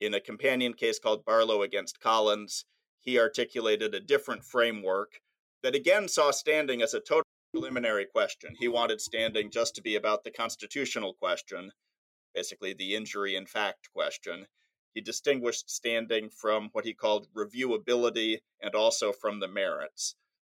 [0.01, 2.65] In a companion case called Barlow against Collins,
[3.01, 5.21] he articulated a different framework
[5.63, 8.55] that again saw standing as a total preliminary question.
[8.59, 11.73] He wanted standing just to be about the constitutional question,
[12.35, 14.47] basically the injury in fact question.
[14.95, 20.17] He distinguished standing from what he called reviewability and also from the merits.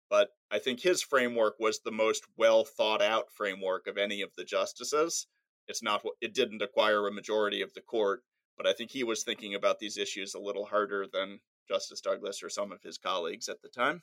[0.08, 4.34] But I think his framework was the most well thought out framework of any of
[4.36, 5.26] the justices.
[5.68, 8.24] It's not it didn't acquire a majority of the court,
[8.56, 12.42] but I think he was thinking about these issues a little harder than Justice Douglas
[12.42, 14.02] or some of his colleagues at the time.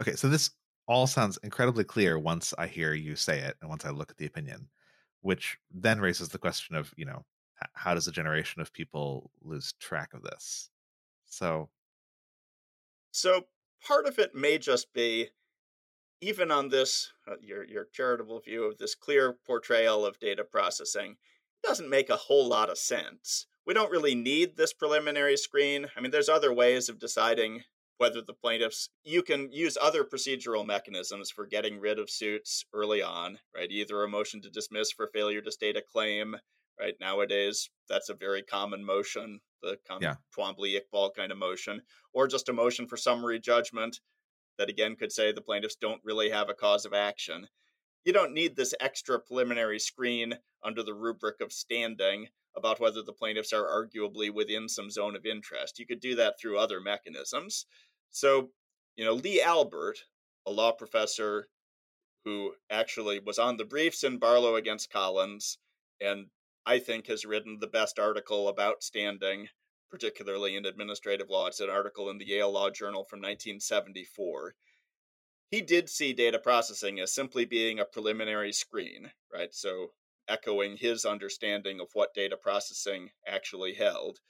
[0.00, 0.50] Okay, so this
[0.86, 4.18] all sounds incredibly clear once I hear you say it and once I look at
[4.18, 4.68] the opinion,
[5.22, 7.24] which then raises the question of, you know,
[7.72, 10.70] how does a generation of people lose track of this?
[11.26, 11.70] So
[13.12, 13.46] So
[13.86, 15.30] part of it may just be
[16.20, 21.16] even on this uh, your your charitable view of this clear portrayal of data processing
[21.62, 23.46] doesn't make a whole lot of sense.
[23.66, 25.86] We don't really need this preliminary screen.
[25.96, 27.62] I mean, there's other ways of deciding
[27.96, 33.02] whether the plaintiffs you can use other procedural mechanisms for getting rid of suits early
[33.02, 33.70] on, right?
[33.70, 36.36] Either a motion to dismiss for failure to state a claim,
[36.78, 36.94] right?
[37.00, 40.14] Nowadays, that's a very common motion, the common yeah.
[40.36, 41.82] Twombly Iqbal kind of motion,
[42.12, 44.00] or just a motion for summary judgment
[44.58, 47.46] that again could say the plaintiffs don't really have a cause of action.
[48.04, 53.12] You don't need this extra preliminary screen under the rubric of standing about whether the
[53.12, 55.78] plaintiffs are arguably within some zone of interest.
[55.78, 57.66] You could do that through other mechanisms.
[58.10, 58.50] So,
[58.96, 59.98] you know, Lee Albert,
[60.46, 61.48] a law professor
[62.24, 65.58] who actually was on the briefs in Barlow against Collins
[66.00, 66.26] and
[66.66, 69.48] I think has written the best article about standing,
[69.90, 71.46] particularly in administrative law.
[71.46, 74.54] It's an article in the Yale Law Journal from 1974.
[75.50, 79.54] He did see data processing as simply being a preliminary screen, right?
[79.54, 79.92] So,
[80.26, 84.20] echoing his understanding of what data processing actually held.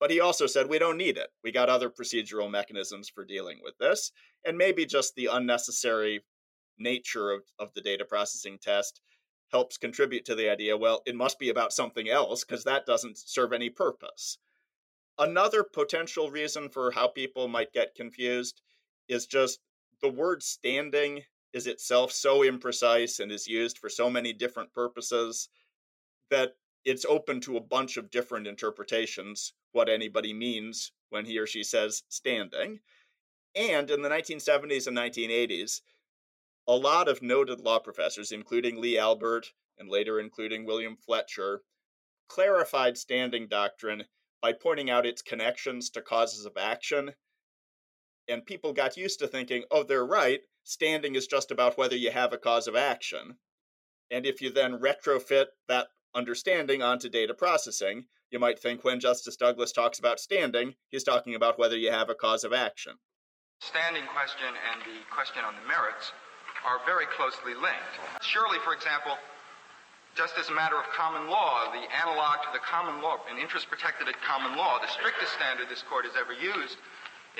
[0.00, 1.30] But he also said we don't need it.
[1.42, 4.10] We got other procedural mechanisms for dealing with this.
[4.44, 6.24] And maybe just the unnecessary
[6.78, 9.00] nature of, of the data processing test
[9.50, 13.18] helps contribute to the idea well, it must be about something else because that doesn't
[13.18, 14.38] serve any purpose.
[15.18, 18.60] Another potential reason for how people might get confused
[19.08, 19.60] is just
[20.02, 25.48] the word standing is itself so imprecise and is used for so many different purposes
[26.30, 26.52] that
[26.84, 31.62] it's open to a bunch of different interpretations what anybody means when he or she
[31.62, 32.78] says standing.
[33.54, 35.80] And in the 1970s and 1980s,
[36.68, 41.62] a lot of noted law professors, including Lee Albert and later including William Fletcher,
[42.28, 44.04] clarified standing doctrine
[44.42, 47.14] by pointing out its connections to causes of action.
[48.28, 52.10] And people got used to thinking, oh, they're right, standing is just about whether you
[52.10, 53.36] have a cause of action.
[54.10, 59.36] And if you then retrofit that understanding onto data processing, you might think when Justice
[59.36, 62.94] Douglas talks about standing, he's talking about whether you have a cause of action.
[63.60, 66.12] Standing question and the question on the merits
[66.66, 67.94] are very closely linked.
[68.20, 69.14] Surely, for example,
[70.18, 73.70] just as a matter of common law, the analog to the common law, an interest
[73.70, 76.76] protected at common law, the strictest standard this court has ever used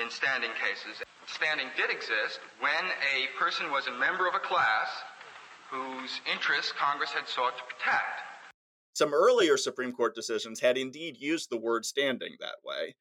[0.00, 1.02] in standing cases.
[1.26, 4.88] Standing did exist when a person was a member of a class
[5.70, 8.22] whose interests Congress had sought to protect.
[8.94, 12.94] Some earlier Supreme Court decisions had indeed used the word standing that way.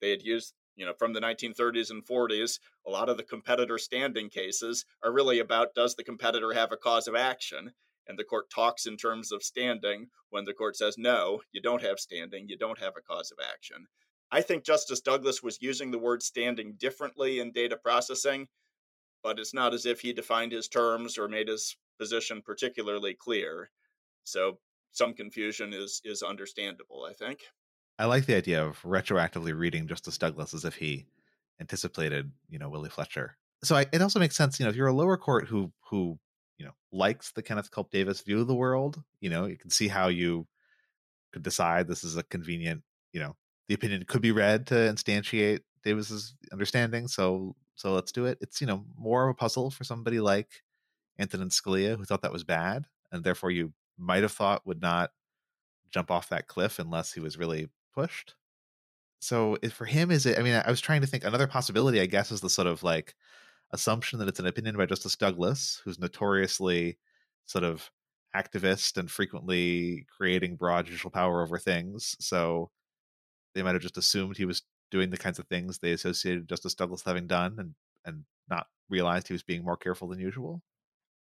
[0.00, 3.78] They had used you know, from the 1930s and 40s, a lot of the competitor
[3.78, 7.72] standing cases are really about does the competitor have a cause of action?
[8.06, 11.82] And the court talks in terms of standing when the court says, no, you don't
[11.82, 13.86] have standing, you don't have a cause of action.
[14.30, 18.48] I think Justice Douglas was using the word standing differently in data processing,
[19.22, 23.70] but it's not as if he defined his terms or made his position particularly clear.
[24.24, 24.58] So
[24.92, 27.40] some confusion is is understandable, I think.
[27.98, 31.06] I like the idea of retroactively reading Justice Douglas as if he
[31.60, 33.36] anticipated, you know, Willie Fletcher.
[33.64, 36.18] So I, it also makes sense, you know, if you're a lower court who who
[36.58, 39.70] you know likes the Kenneth Culp Davis view of the world, you know, you can
[39.70, 40.46] see how you
[41.32, 42.82] could decide this is a convenient,
[43.12, 43.34] you know,
[43.68, 47.08] the opinion could be read to instantiate Davis's understanding.
[47.08, 48.38] So so let's do it.
[48.40, 50.62] It's you know more of a puzzle for somebody like
[51.18, 55.10] Antonin Scalia who thought that was bad, and therefore you might have thought would not
[55.90, 58.34] jump off that cliff unless he was really pushed.
[59.18, 60.38] so for him, is it?
[60.38, 61.24] I mean, I was trying to think.
[61.24, 63.14] Another possibility, I guess, is the sort of like
[63.72, 66.98] assumption that it's an opinion by Justice Douglas, who's notoriously
[67.46, 67.90] sort of
[68.36, 72.16] activist and frequently creating broad judicial power over things.
[72.20, 72.70] So
[73.54, 76.74] they might have just assumed he was doing the kinds of things they associated Justice
[76.74, 77.74] Douglas having done and
[78.04, 80.62] and not realized he was being more careful than usual.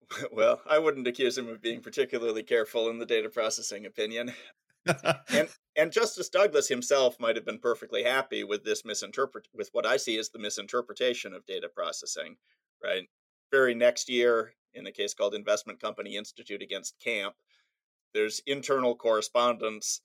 [0.32, 4.34] Well, I wouldn't accuse him of being particularly careful in the data processing opinion.
[4.86, 9.86] And and Justice Douglas himself might have been perfectly happy with this misinterpret with what
[9.86, 12.38] I see as the misinterpretation of data processing,
[12.84, 13.04] right?
[13.52, 17.36] Very next year, in a case called Investment Company Institute against Camp,
[18.14, 20.02] there's internal correspondence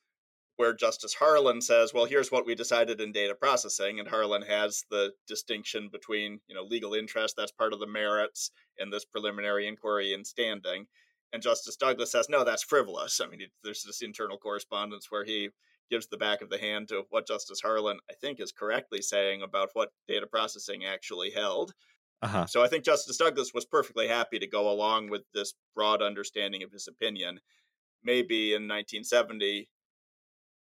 [0.56, 4.84] where Justice Harlan says, "Well, here's what we decided in data processing," and Harlan has
[4.90, 9.66] the distinction between, you know, legal interest that's part of the merits and this preliminary
[9.66, 10.86] inquiry in standing.
[11.34, 15.50] And Justice Douglas says, "No, that's frivolous." I mean, there's this internal correspondence where he
[15.90, 19.42] gives the back of the hand to what Justice Harlan, I think, is correctly saying
[19.42, 21.74] about what data processing actually held.
[22.22, 22.46] Uh-huh.
[22.46, 26.62] So I think Justice Douglas was perfectly happy to go along with this broad understanding
[26.62, 27.40] of his opinion.
[28.04, 29.68] Maybe in 1970,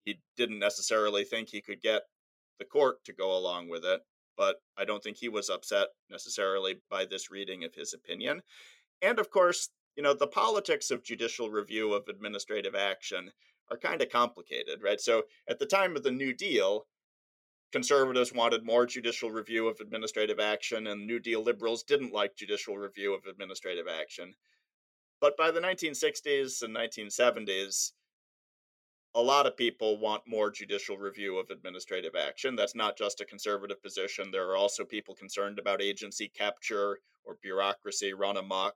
[0.06, 2.02] he didn't necessarily think he could get
[2.58, 4.02] the court to go along with it,
[4.36, 8.42] but I don't think he was upset necessarily by this reading of his opinion.
[9.02, 13.32] And of course, you know, the politics of judicial review of administrative action
[13.72, 15.02] are kind of complicated, right?
[15.02, 16.86] So at the time of the New Deal,
[17.72, 22.78] conservatives wanted more judicial review of administrative action, and New Deal liberals didn't like judicial
[22.78, 24.36] review of administrative action.
[25.20, 27.92] But by the 1960s and 1970s,
[29.16, 32.56] a lot of people want more judicial review of administrative action.
[32.56, 34.30] That's not just a conservative position.
[34.32, 38.76] There are also people concerned about agency capture or bureaucracy run amok.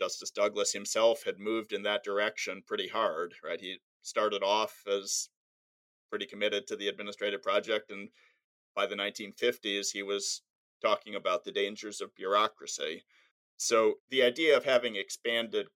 [0.00, 3.60] Justice Douglas himself had moved in that direction pretty hard, right?
[3.60, 5.28] He started off as
[6.08, 8.08] pretty committed to the administrative project, and
[8.74, 10.42] by the 1950s, he was
[10.82, 13.04] talking about the dangers of bureaucracy.
[13.58, 15.66] So the idea of having expanded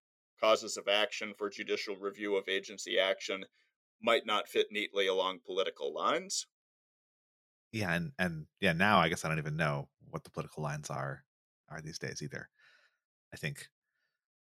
[0.41, 3.45] causes of action for judicial review of agency action
[4.03, 6.47] might not fit neatly along political lines.
[7.73, 10.91] Yeah, and and yeah, now I guess I don't even know what the political lines
[10.91, 11.25] are
[11.69, 12.49] are these days either.
[13.33, 13.69] I think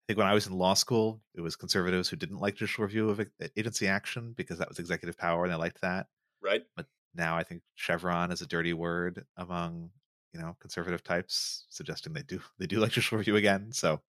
[0.04, 2.84] I think when I was in law school, it was conservatives who didn't like judicial
[2.84, 3.26] review of uh,
[3.56, 6.08] agency action because that was executive power and they liked that.
[6.42, 6.64] Right.
[6.76, 9.92] But now I think Chevron is a dirty word among
[10.34, 13.72] you know conservative types, suggesting they do they do like judicial review again.
[13.72, 14.02] So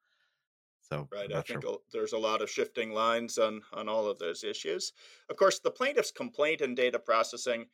[0.80, 1.78] so right, I think sure.
[1.92, 4.92] there's a lot of shifting lines on on all of those issues.
[5.30, 7.66] Of course, the plaintiff's complaint in data processing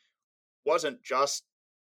[0.66, 1.44] wasn't just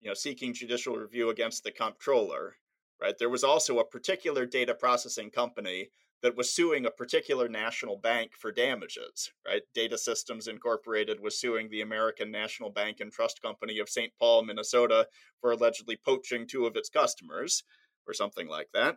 [0.01, 2.57] you know seeking judicial review against the comptroller,
[3.01, 3.15] right?
[3.19, 5.91] There was also a particular data processing company
[6.23, 9.63] that was suing a particular national bank for damages, right?
[9.75, 14.13] Data Systems Incorporated was suing the American National Bank and Trust Company of St.
[14.19, 15.07] Paul, Minnesota
[15.41, 17.63] for allegedly poaching two of its customers
[18.07, 18.97] or something like that.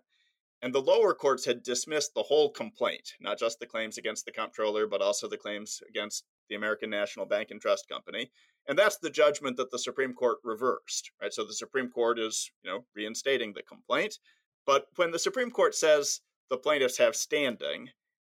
[0.61, 4.32] And the lower courts had dismissed the whole complaint, not just the claims against the
[4.32, 8.30] comptroller, but also the claims against the American National Bank and Trust Company.
[8.67, 11.32] And that's the judgment that the Supreme Court reversed, right?
[11.32, 14.20] So the Supreme Court is, you know, reinstating the complaint.
[14.65, 16.20] But when the Supreme Court says
[16.50, 17.89] the plaintiffs have standing,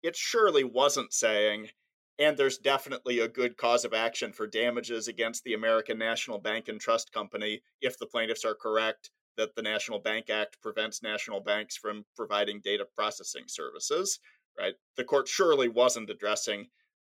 [0.02, 1.68] it surely wasn't saying,
[2.18, 6.68] and there's definitely a good cause of action for damages against the American National Bank
[6.68, 11.40] and Trust Company if the plaintiffs are correct that the National Bank Act prevents national
[11.40, 14.18] banks from providing data processing services,
[14.58, 14.74] right?
[14.96, 16.66] The court surely wasn't addressing,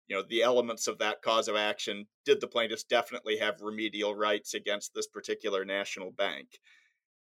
[0.08, 2.06] you know, the elements of that cause of action.
[2.26, 6.48] Did the plaintiffs definitely have remedial rights against this particular national bank?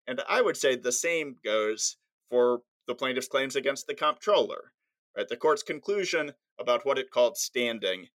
[0.07, 1.97] And I would say the same goes
[2.31, 4.73] for the plaintiff's claims against the comptroller.
[5.17, 5.29] Right?
[5.29, 8.09] The court's conclusion about what it called standing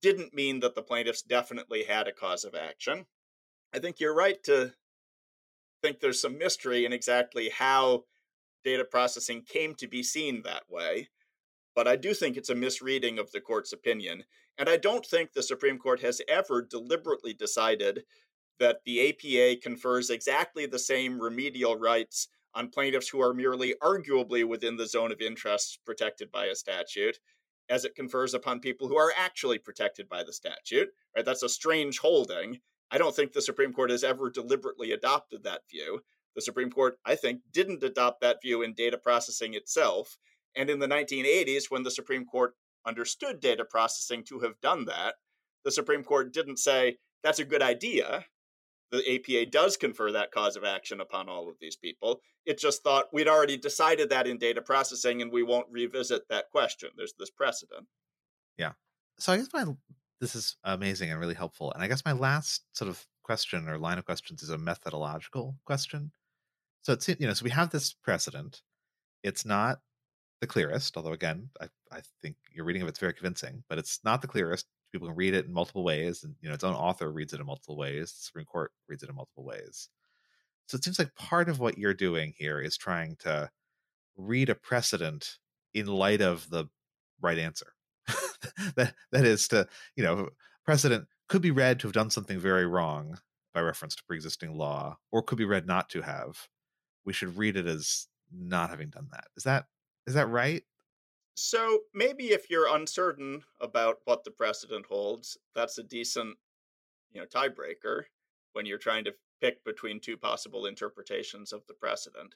[0.00, 3.04] didn't mean that the plaintiffs definitely had a cause of action.
[3.74, 4.72] I think you're right to
[5.82, 8.04] think there's some mystery in exactly how
[8.64, 11.08] data processing came to be seen that way.
[11.74, 14.24] But I do think it's a misreading of the court's opinion.
[14.58, 18.04] And I don't think the Supreme Court has ever deliberately decided
[18.58, 24.46] that the APA confers exactly the same remedial rights on plaintiffs who are merely arguably
[24.46, 27.18] within the zone of interest protected by a statute
[27.68, 30.88] as it confers upon people who are actually protected by the statute.
[31.14, 31.24] Right?
[31.24, 32.60] That's a strange holding.
[32.90, 36.02] I don't think the Supreme Court has ever deliberately adopted that view.
[36.34, 40.18] The Supreme Court, I think, didn't adopt that view in data processing itself.
[40.56, 45.14] And in the 1980s, when the Supreme Court understood data processing to have done that,
[45.64, 48.24] the Supreme Court didn't say, that's a good idea.
[48.90, 52.20] The APA does confer that cause of action upon all of these people.
[52.44, 56.50] It just thought we'd already decided that in data processing and we won't revisit that
[56.50, 56.90] question.
[56.96, 57.86] There's this precedent.
[58.58, 58.72] Yeah.
[59.18, 59.64] So I guess my
[60.20, 61.72] this is amazing and really helpful.
[61.72, 65.56] And I guess my last sort of question or line of questions is a methodological
[65.64, 66.12] question.
[66.82, 68.62] So it's you know, so we have this precedent.
[69.22, 69.80] It's not
[70.40, 74.00] the clearest, although again, I, I think your reading of it's very convincing, but it's
[74.04, 74.66] not the clearest.
[74.92, 77.40] People can read it in multiple ways, and you know, its own author reads it
[77.40, 78.12] in multiple ways.
[78.12, 79.88] The Supreme Court reads it in multiple ways.
[80.66, 83.50] So it seems like part of what you're doing here is trying to
[84.16, 85.38] read a precedent
[85.74, 86.66] in light of the
[87.20, 87.72] right answer.
[88.76, 90.28] that that is to, you know,
[90.64, 93.18] precedent could be read to have done something very wrong
[93.54, 96.48] by reference to pre-existing law, or could be read not to have.
[97.04, 99.24] We should read it as not having done that.
[99.36, 99.66] Is that
[100.06, 100.62] is that right?
[101.42, 106.36] So maybe if you're uncertain about what the precedent holds, that's a decent,
[107.12, 108.02] you know, tiebreaker
[108.52, 112.34] when you're trying to pick between two possible interpretations of the precedent.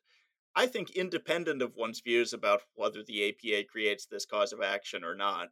[0.56, 5.04] I think independent of one's views about whether the APA creates this cause of action
[5.04, 5.48] or not,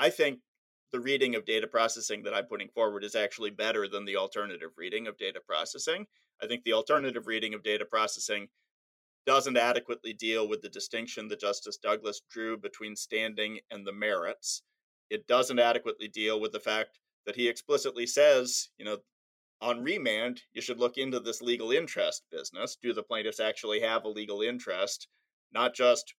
[0.00, 0.40] I think
[0.90, 4.72] the reading of data processing that I'm putting forward is actually better than the alternative
[4.76, 6.06] reading of data processing.
[6.42, 6.78] I think the hmm.
[6.78, 8.48] alternative reading of data processing
[9.26, 14.62] doesn't adequately deal with the distinction that Justice Douglas drew between standing and the merits.
[15.10, 18.98] It doesn't adequately deal with the fact that he explicitly says, you know,
[19.60, 22.76] on remand, you should look into this legal interest business.
[22.82, 25.06] Do the plaintiffs actually have a legal interest?
[25.52, 26.14] Not just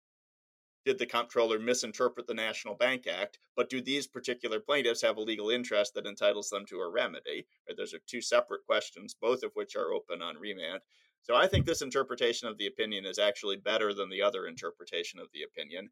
[0.84, 5.20] did the comptroller misinterpret the National Bank Act, but do these particular plaintiffs have a
[5.20, 7.46] legal interest that entitles them to a remedy?
[7.76, 10.80] Those are two separate questions, both of which are open on remand.
[11.22, 15.20] So I think this interpretation of the opinion is actually better than the other interpretation
[15.20, 15.88] of the opinion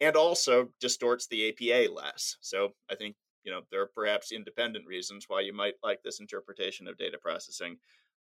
[0.00, 2.36] and also distorts the APA less.
[2.40, 6.20] So I think, you know, there are perhaps independent reasons why you might like this
[6.20, 7.78] interpretation of data processing,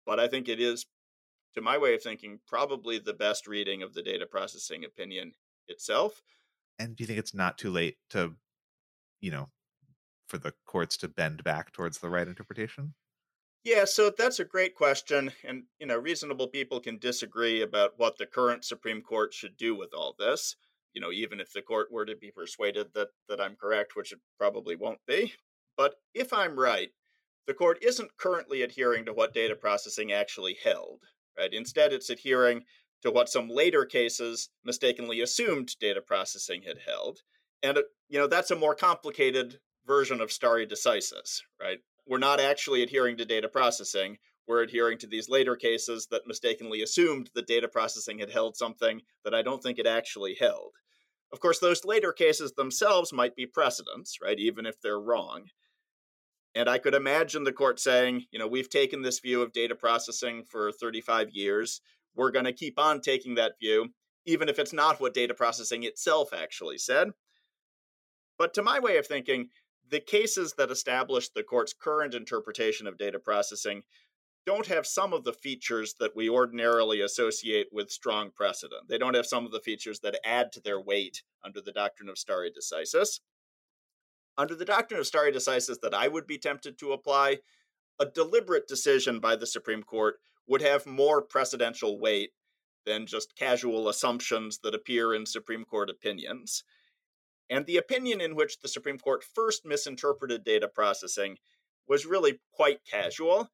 [0.05, 0.85] but I think it is
[1.55, 5.33] to my way of thinking probably the best reading of the data processing opinion
[5.67, 6.21] itself.
[6.79, 8.33] And do you think it's not too late to,
[9.21, 9.49] you know,
[10.27, 12.93] for the courts to bend back towards the right interpretation?
[13.63, 15.31] Yeah, so that's a great question.
[15.43, 19.73] And, you know, reasonable people can disagree about what the current Supreme Court should do
[19.73, 20.55] with all this.
[20.93, 24.11] You know, even if the court were to be persuaded that, that I'm correct, which
[24.11, 25.33] it probably won't be.
[25.77, 26.89] But if I'm right,
[27.47, 31.01] the court isn't currently adhering to what data processing actually held,
[31.37, 31.53] right?
[31.53, 32.65] Instead, it's adhering
[33.01, 37.21] to what some later cases mistakenly assumed data processing had held.
[37.63, 41.79] And, you know, that's a more complicated version of stare decisis, right?
[42.07, 44.17] We're not actually adhering to data processing.
[44.47, 49.01] We're adhering to these later cases that mistakenly assumed that data processing had held something
[49.23, 50.73] that I don't think it actually held.
[51.31, 54.37] Of course, those later cases themselves might be precedents, right?
[54.37, 55.45] Even if they're wrong.
[56.55, 59.73] And I could imagine the court saying, you know, we've taken this view of data
[59.73, 61.81] processing for 35 years
[62.15, 63.89] we're going to keep on taking that view,
[64.25, 67.09] even if it's not what data processing itself actually said.
[68.37, 69.49] But to my way of thinking,
[69.93, 73.83] the cases that establish the court's current interpretation of data processing
[74.43, 78.87] don't have some of the features that we ordinarily associate with strong precedent.
[78.89, 82.09] They don't have some of the features that add to their weight under the doctrine
[82.09, 83.19] of stare decisis.
[84.35, 87.37] Under the doctrine of stare decisis that I would be tempted to apply,
[87.99, 90.15] a deliberate decision by the Supreme Court
[90.47, 92.31] would have more precedential weight
[92.83, 96.63] than just casual assumptions that appear in Supreme Court opinions.
[97.49, 101.37] And the opinion in which the Supreme Court first misinterpreted data processing
[101.87, 102.97] was really quite hmm.
[102.97, 103.49] casual.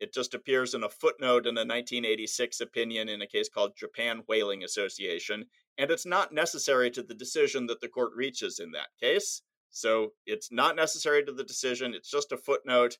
[0.00, 4.22] It just appears in a footnote in a 1986 opinion in a case called Japan
[4.28, 5.46] Whaling Association,
[5.78, 9.42] and it's not necessary to the decision that the court reaches in that case.
[9.70, 12.98] So it's not necessary to the decision, it's just a footnote.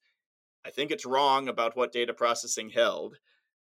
[0.64, 3.16] I think it's wrong about what data processing held.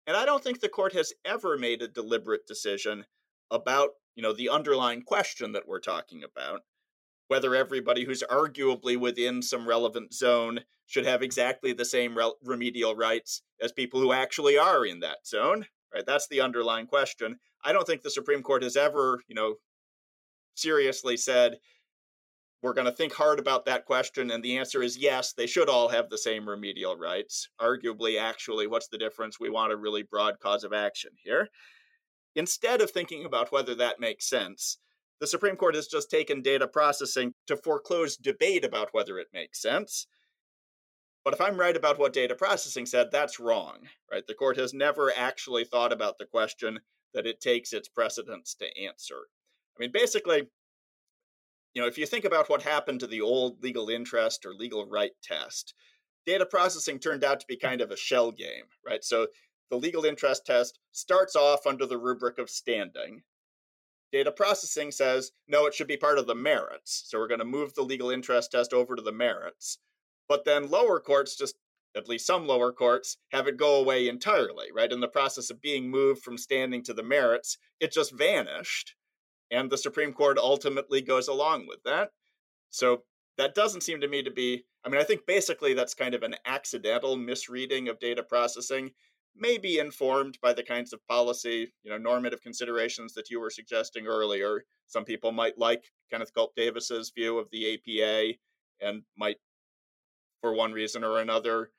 [0.06, 3.06] And I don't think the court has ever made a deliberate decision
[3.52, 6.62] about, you know, the underlying question that we're talking about,
[7.28, 12.96] whether everybody who's arguably within some relevant zone should have exactly the same re- remedial
[12.96, 16.06] rights as people who actually are in that zone, right?
[16.06, 17.40] That's the underlying question.
[17.64, 19.56] I don't think the Supreme Court has ever, you know,
[20.56, 21.58] seriously said
[22.62, 25.70] we're going to think hard about that question and the answer is yes they should
[25.70, 30.04] all have the same remedial rights arguably actually what's the difference we want a really
[30.04, 31.48] broad cause of action here
[32.36, 34.78] instead of thinking about whether that makes sense
[35.20, 39.62] the supreme court has just taken data processing to foreclose debate about whether it makes
[39.62, 40.08] sense.
[41.26, 43.80] But if i'm right about what data processing said that's wrong
[44.12, 44.26] right?
[44.26, 46.80] The court has never actually thought about the question
[47.14, 49.28] that it takes its precedents to answer.
[49.78, 50.48] I mean basically
[51.76, 54.88] you know, if you think about what happened to the old legal interest or legal
[54.88, 55.76] right test,
[56.26, 59.04] data processing turned out to be kind of a shell game, right?
[59.04, 59.28] So
[59.70, 63.24] the legal interest test starts off under the rubric of standing.
[64.12, 67.04] Data processing says, no, it should be part of the merits.
[67.08, 69.78] So we're going to move the legal interest test over to the merits.
[70.28, 71.56] But then lower courts just
[71.96, 74.92] at least some lower courts have it go away entirely, right?
[74.92, 78.96] In the process of being moved from standing to the merits, it just vanished.
[79.52, 82.12] And the Supreme Court ultimately goes along with that.
[82.70, 83.04] So
[83.38, 86.24] that doesn't seem to me to be, I mean, I think basically that's kind of
[86.24, 88.92] an accidental misreading of data processing,
[89.40, 94.08] maybe informed by the kinds of policy, you know, normative considerations that you were suggesting
[94.08, 94.66] earlier.
[94.88, 98.38] Some people might like Kenneth Culp Davis's view of the APA
[98.82, 99.38] and might,
[100.42, 101.72] for one reason or another,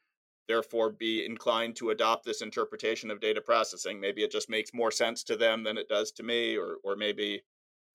[0.48, 4.00] therefore be inclined to adopt this interpretation of data processing.
[4.00, 6.96] Maybe it just makes more sense to them than it does to me, or or
[6.96, 7.42] maybe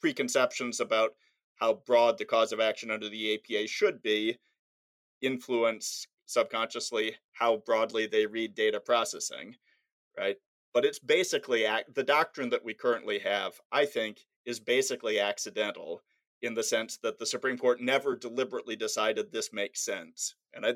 [0.01, 1.11] preconceptions about
[1.55, 4.37] how broad the cause of action under the APA should be
[5.21, 9.55] influence subconsciously how broadly they read data processing,
[10.17, 10.37] right?
[10.73, 16.01] But it's basically the doctrine that we currently have, I think, is basically accidental
[16.41, 20.35] in the sense that the Supreme Court never deliberately decided this makes sense.
[20.53, 20.73] And I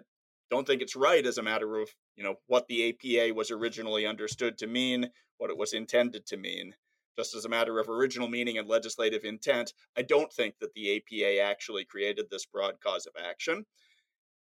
[0.50, 4.08] don't think it's right as a matter of, you know, what the APA was originally
[4.08, 6.76] understood to mean, what it was intended to mean.
[7.18, 10.96] Just as a matter of original meaning and legislative intent, I don't think that the
[10.96, 13.66] APA actually created this broad cause of action.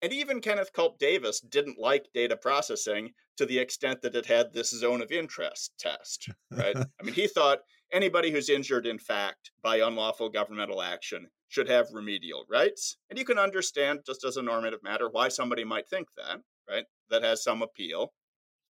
[0.04, 4.52] And even Kenneth Culp Davis didn't like data processing to the extent that it had
[4.52, 6.76] this zone of interest test, right?
[7.00, 11.86] I mean, he thought anybody who's injured in fact by unlawful governmental action should have
[11.94, 12.98] remedial rights.
[13.08, 16.84] And you can understand, just as a normative matter, why somebody might think that, right?
[17.08, 18.12] That has some appeal.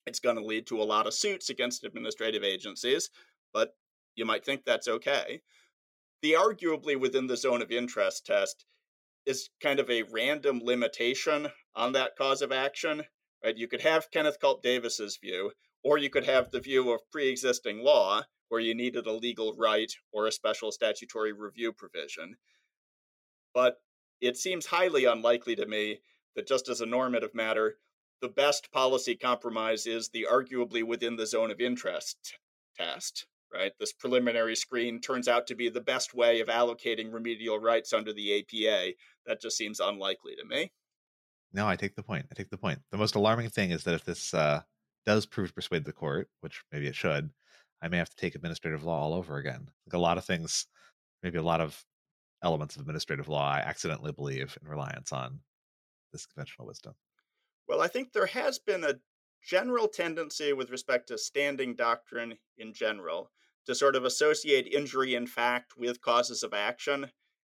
[0.05, 3.09] It's going to lead to a lot of suits against administrative agencies,
[3.53, 3.69] but
[4.17, 5.39] you might think that's okay.
[6.23, 8.65] The arguably within the zone of interest test
[9.25, 13.03] is kind of a random limitation on that cause of action.
[13.43, 13.57] Right?
[13.57, 15.51] You could have Kenneth Culp Davis's view,
[15.83, 19.91] or you could have the view of pre-existing law, where you needed a legal right
[20.11, 22.35] or a special statutory review provision.
[23.53, 23.77] But
[24.19, 26.01] it seems highly unlikely to me
[26.35, 27.77] that, just as a normative matter,
[28.21, 32.35] the best policy compromise is the arguably within the zone of interest
[32.77, 33.71] test, right?
[33.79, 38.13] This preliminary screen turns out to be the best way of allocating remedial rights under
[38.13, 38.93] the APA.
[39.25, 40.71] That just seems unlikely to me.
[41.53, 42.25] No, I take the point.
[42.31, 42.79] I take the point.
[42.91, 44.61] The most alarming thing is that if this uh,
[45.05, 47.29] does prove to persuade the court, which maybe it should,
[47.81, 49.69] I may have to take administrative law all over again.
[49.85, 50.67] Like a lot of things,
[51.23, 51.83] maybe a lot of
[52.43, 55.39] elements of administrative law, I accidentally believe in reliance on
[56.13, 56.93] this conventional wisdom.
[57.67, 58.95] Well, I think there has been a
[59.43, 63.31] general tendency with respect to standing doctrine in general
[63.65, 67.11] to sort of associate injury in fact with causes of action.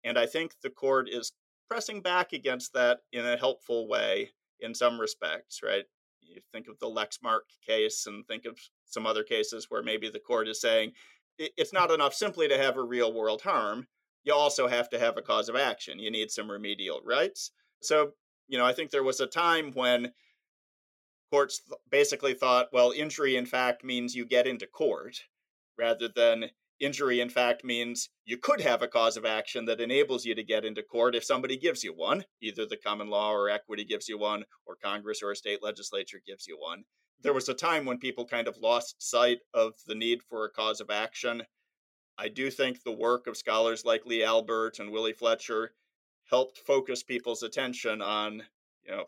[0.03, 1.31] And I think the court is
[1.69, 5.85] pressing back against that in a helpful way in some respects, right?
[6.21, 10.19] You think of the Lexmark case and think of some other cases where maybe the
[10.19, 10.91] court is saying
[11.37, 13.87] it's not enough simply to have a real world harm.
[14.23, 15.99] You also have to have a cause of action.
[15.99, 17.51] You need some remedial rights.
[17.81, 18.11] So,
[18.47, 20.11] you know, I think there was a time when
[21.31, 25.23] courts basically thought, well, injury in fact means you get into court
[25.77, 26.49] rather than
[26.79, 30.43] injury in fact means you could have a cause of action that enables you to
[30.43, 32.23] get into court if somebody gives you one.
[32.41, 36.21] Either the common law or equity gives you one or congress or a state legislature
[36.25, 36.83] gives you one.
[37.21, 40.51] There was a time when people kind of lost sight of the need for a
[40.51, 41.43] cause of action.
[42.17, 45.73] I do think the work of scholars like lee albert and willie fletcher
[46.29, 48.43] helped focus people's attention on
[48.83, 49.05] you know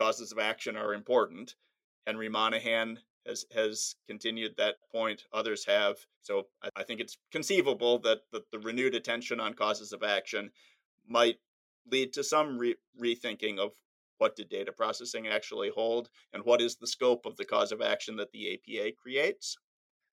[0.00, 1.54] causes of action are important.
[2.06, 5.24] Henry Monaghan has has continued that point.
[5.32, 5.96] Others have.
[6.22, 10.50] So I, I think it's conceivable that, that the renewed attention on causes of action
[11.08, 11.36] might
[11.90, 13.72] lead to some re- rethinking of
[14.18, 17.82] what did data processing actually hold and what is the scope of the cause of
[17.82, 19.56] action that the APA creates.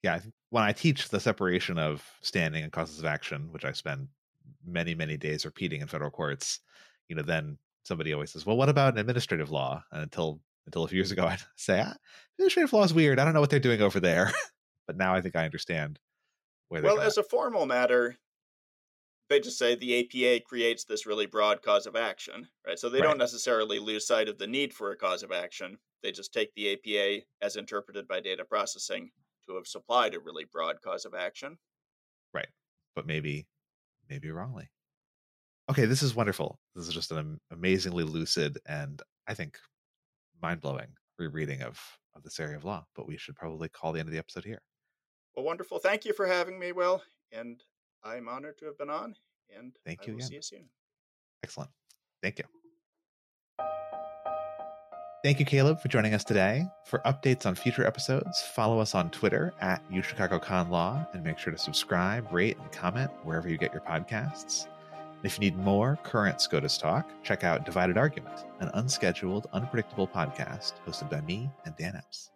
[0.03, 4.09] Yeah, when I teach the separation of standing and causes of action, which I spend
[4.67, 6.61] many many days repeating in federal courts,
[7.09, 10.85] you know, then somebody always says, "Well, what about an administrative law?" And until until
[10.85, 11.95] a few years ago, I'd say, ah,
[12.39, 13.19] administrative law is weird.
[13.19, 14.33] I don't know what they're doing over there.
[14.87, 15.99] but now I think I understand
[16.69, 18.17] where they're Well, as a formal matter,
[19.31, 22.79] they just say the APA creates this really broad cause of action, right?
[22.79, 23.07] So they right.
[23.07, 25.79] don't necessarily lose sight of the need for a cause of action.
[26.03, 29.11] They just take the APA as interpreted by data processing
[29.47, 31.57] to have supplied a really broad cause of action.
[32.35, 32.49] Right.
[32.95, 33.47] But maybe,
[34.11, 34.69] maybe wrongly.
[35.71, 36.59] Okay, this is wonderful.
[36.75, 39.57] This is just an amazingly lucid and I think
[40.43, 41.81] mind blowing rereading of
[42.15, 42.85] of this area of law.
[42.95, 44.63] But we should probably call the end of the episode here.
[45.37, 45.79] Well, wonderful.
[45.79, 47.61] Thank you for having me, Will, and
[48.05, 49.17] I'm honored to have been on.
[49.55, 50.21] And thank I you.
[50.21, 50.69] See you soon.
[51.43, 51.71] Excellent.
[52.23, 52.45] Thank you.
[55.25, 56.67] Thank you, Caleb, for joining us today.
[56.85, 61.59] For updates on future episodes, follow us on Twitter at UChicagoConLaw and make sure to
[61.59, 64.67] subscribe, rate, and comment wherever you get your podcasts.
[65.27, 70.75] If you need more current SCOTUS talk, check out Divided Argument, an unscheduled, unpredictable podcast
[70.87, 72.31] hosted by me and Dan Epps.